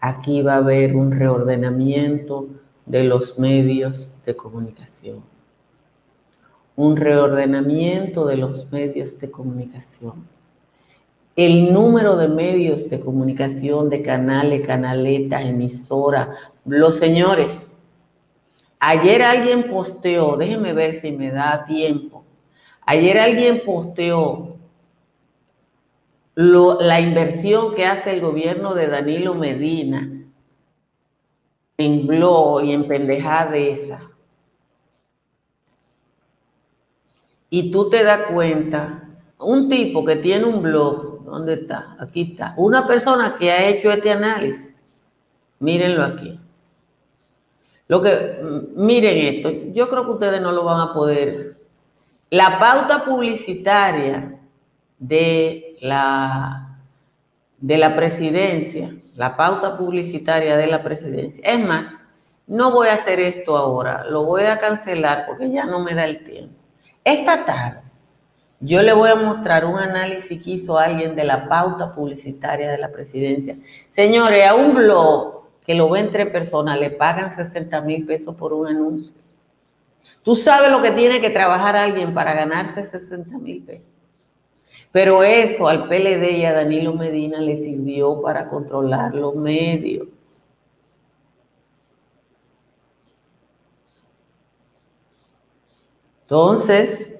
aquí 0.00 0.42
va 0.42 0.54
a 0.54 0.58
haber 0.58 0.96
un 0.96 1.12
reordenamiento 1.12 2.48
de 2.84 3.04
los 3.04 3.38
medios 3.38 4.12
de 4.26 4.34
comunicación 4.34 5.22
un 6.80 6.96
reordenamiento 6.96 8.24
de 8.24 8.38
los 8.38 8.72
medios 8.72 9.18
de 9.18 9.30
comunicación. 9.30 10.26
El 11.36 11.72
número 11.72 12.16
de 12.16 12.28
medios 12.28 12.90
de 12.90 13.00
comunicación, 13.00 13.88
de 13.88 14.02
canales, 14.02 14.66
canaletas, 14.66 15.44
emisoras, 15.44 16.28
los 16.64 16.96
señores. 16.96 17.70
Ayer 18.78 19.22
alguien 19.22 19.70
posteó, 19.70 20.36
déjenme 20.36 20.72
ver 20.72 20.94
si 20.94 21.12
me 21.12 21.30
da 21.30 21.64
tiempo. 21.66 22.24
Ayer 22.84 23.18
alguien 23.18 23.62
posteó 23.64 24.56
la 26.34 27.00
inversión 27.00 27.74
que 27.74 27.84
hace 27.84 28.12
el 28.12 28.20
gobierno 28.20 28.74
de 28.74 28.88
Danilo 28.88 29.34
Medina 29.34 30.10
en 31.76 32.06
blog 32.06 32.64
y 32.64 32.72
en 32.72 32.86
pendejada 32.86 33.50
de 33.52 33.72
esa. 33.72 34.10
y 37.50 37.72
tú 37.72 37.90
te 37.90 38.04
das 38.04 38.30
cuenta, 38.32 39.08
un 39.38 39.68
tipo 39.68 40.04
que 40.04 40.16
tiene 40.16 40.44
un 40.44 40.62
blog, 40.62 41.09
¿dónde 41.30 41.54
está? 41.54 41.96
Aquí 41.98 42.32
está. 42.32 42.54
Una 42.56 42.86
persona 42.86 43.36
que 43.38 43.50
ha 43.50 43.68
hecho 43.68 43.90
este 43.90 44.10
análisis, 44.10 44.74
mírenlo 45.60 46.04
aquí. 46.04 46.38
Lo 47.88 48.00
que, 48.00 48.38
miren 48.76 49.34
esto, 49.34 49.50
yo 49.72 49.88
creo 49.88 50.04
que 50.04 50.12
ustedes 50.12 50.40
no 50.40 50.52
lo 50.52 50.64
van 50.64 50.80
a 50.80 50.92
poder. 50.92 51.56
La 52.30 52.58
pauta 52.58 53.04
publicitaria 53.04 54.38
de 54.98 55.76
la, 55.80 56.78
de 57.58 57.78
la 57.78 57.96
presidencia, 57.96 58.94
la 59.16 59.36
pauta 59.36 59.76
publicitaria 59.76 60.56
de 60.56 60.66
la 60.66 60.82
presidencia. 60.82 61.42
Es 61.44 61.58
más, 61.58 61.86
no 62.46 62.70
voy 62.70 62.88
a 62.88 62.94
hacer 62.94 63.18
esto 63.18 63.56
ahora, 63.56 64.04
lo 64.04 64.24
voy 64.24 64.44
a 64.44 64.58
cancelar 64.58 65.24
porque 65.26 65.50
ya 65.50 65.66
no 65.66 65.80
me 65.80 65.94
da 65.94 66.04
el 66.04 66.22
tiempo. 66.22 66.54
Esta 67.02 67.44
tarde 67.44 67.89
yo 68.60 68.82
le 68.82 68.92
voy 68.92 69.08
a 69.08 69.14
mostrar 69.14 69.64
un 69.64 69.78
análisis 69.78 70.42
que 70.42 70.50
hizo 70.50 70.78
alguien 70.78 71.16
de 71.16 71.24
la 71.24 71.48
pauta 71.48 71.94
publicitaria 71.94 72.70
de 72.70 72.76
la 72.76 72.92
presidencia. 72.92 73.56
Señores, 73.88 74.46
a 74.46 74.54
un 74.54 74.74
blog 74.74 75.40
que 75.64 75.74
lo 75.74 75.88
ve 75.88 76.00
entre 76.00 76.26
personas 76.26 76.78
le 76.78 76.90
pagan 76.90 77.32
60 77.32 77.80
mil 77.80 78.04
pesos 78.04 78.34
por 78.34 78.52
un 78.52 78.66
anuncio. 78.66 79.16
Tú 80.22 80.36
sabes 80.36 80.70
lo 80.70 80.82
que 80.82 80.90
tiene 80.90 81.20
que 81.22 81.30
trabajar 81.30 81.74
alguien 81.74 82.12
para 82.12 82.34
ganarse 82.34 82.84
60 82.84 83.38
mil 83.38 83.62
pesos. 83.62 83.86
Pero 84.92 85.22
eso 85.22 85.68
al 85.68 85.88
PLD 85.88 86.32
y 86.32 86.44
a 86.44 86.52
Danilo 86.52 86.94
Medina 86.94 87.40
le 87.40 87.56
sirvió 87.56 88.20
para 88.20 88.48
controlar 88.48 89.14
los 89.14 89.34
medios. 89.36 90.08
Entonces, 96.22 97.19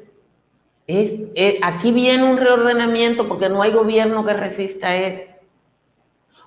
aquí 1.63 1.93
viene 1.93 2.25
un 2.25 2.39
reordenamiento 2.39 3.29
porque 3.29 3.49
no 3.49 3.63
hay 3.63 3.73
gobierno 3.73 4.25
que 4.25 4.35
resista 4.35 4.97
eso. 4.97 5.31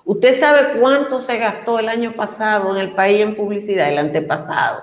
¿Usted 0.04 0.34
sabe 0.34 0.80
cuánto 0.80 1.20
se 1.20 1.38
gastó 1.38 1.78
el 1.78 1.88
año 1.88 2.12
pasado 2.12 2.74
en 2.74 2.80
el 2.80 2.92
país 2.92 3.22
en 3.22 3.36
publicidad, 3.36 3.88
el 3.88 3.98
antepasado? 3.98 4.82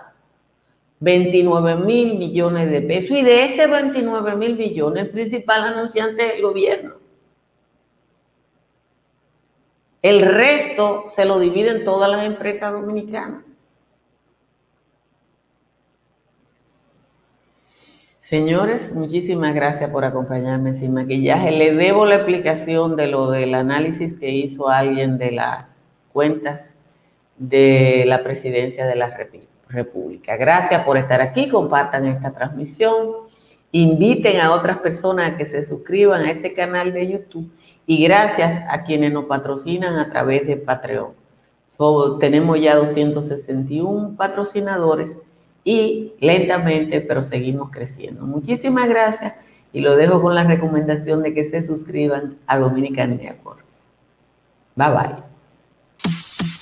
29 0.99 1.77
mil 1.77 2.17
millones 2.17 2.69
de 2.71 2.81
pesos. 2.81 3.11
Y 3.11 3.23
de 3.23 3.45
ese 3.45 3.67
29 3.67 4.35
mil 4.35 4.55
millones, 4.55 5.05
el 5.05 5.09
principal 5.11 5.63
anunciante 5.63 6.25
es 6.25 6.33
el 6.35 6.41
gobierno. 6.41 6.95
El 10.01 10.21
resto 10.21 11.05
se 11.09 11.25
lo 11.25 11.39
dividen 11.39 11.83
todas 11.83 12.09
las 12.09 12.23
empresas 12.25 12.71
dominicanas. 12.71 13.43
Señores, 18.31 18.95
muchísimas 18.95 19.53
gracias 19.53 19.89
por 19.89 20.05
acompañarme 20.05 20.73
sin 20.73 20.93
maquillaje. 20.93 21.51
Le 21.51 21.73
debo 21.73 22.05
la 22.05 22.15
explicación 22.15 22.95
de 22.95 23.07
lo 23.07 23.29
del 23.29 23.53
análisis 23.53 24.13
que 24.13 24.29
hizo 24.29 24.69
alguien 24.69 25.17
de 25.17 25.33
las 25.33 25.65
cuentas 26.13 26.73
de 27.37 28.05
la 28.07 28.23
presidencia 28.23 28.87
de 28.87 28.95
la 28.95 29.13
República. 29.67 30.37
Gracias 30.37 30.81
por 30.85 30.95
estar 30.95 31.19
aquí, 31.19 31.49
compartan 31.49 32.07
esta 32.07 32.31
transmisión, 32.31 33.09
inviten 33.73 34.39
a 34.39 34.53
otras 34.53 34.77
personas 34.77 35.33
a 35.33 35.37
que 35.37 35.43
se 35.43 35.65
suscriban 35.65 36.21
a 36.21 36.31
este 36.31 36.53
canal 36.53 36.93
de 36.93 37.11
YouTube 37.11 37.51
y 37.85 38.01
gracias 38.01 38.63
a 38.69 38.83
quienes 38.83 39.11
nos 39.11 39.25
patrocinan 39.25 39.99
a 39.99 40.09
través 40.09 40.47
de 40.47 40.55
Patreon. 40.55 41.11
tenemos 42.17 42.61
ya 42.61 42.77
261 42.77 44.15
patrocinadores 44.15 45.17
y 45.63 46.13
lentamente, 46.19 47.01
pero 47.01 47.23
seguimos 47.23 47.69
creciendo. 47.71 48.25
Muchísimas 48.25 48.89
gracias 48.89 49.33
y 49.73 49.81
lo 49.81 49.95
dejo 49.95 50.21
con 50.21 50.35
la 50.35 50.43
recomendación 50.43 51.23
de 51.23 51.33
que 51.33 51.45
se 51.45 51.63
suscriban 51.63 52.37
a 52.47 52.57
Dominican 52.57 53.17
Network. 53.17 53.63
Bye 54.75 54.89
bye. 54.89 55.30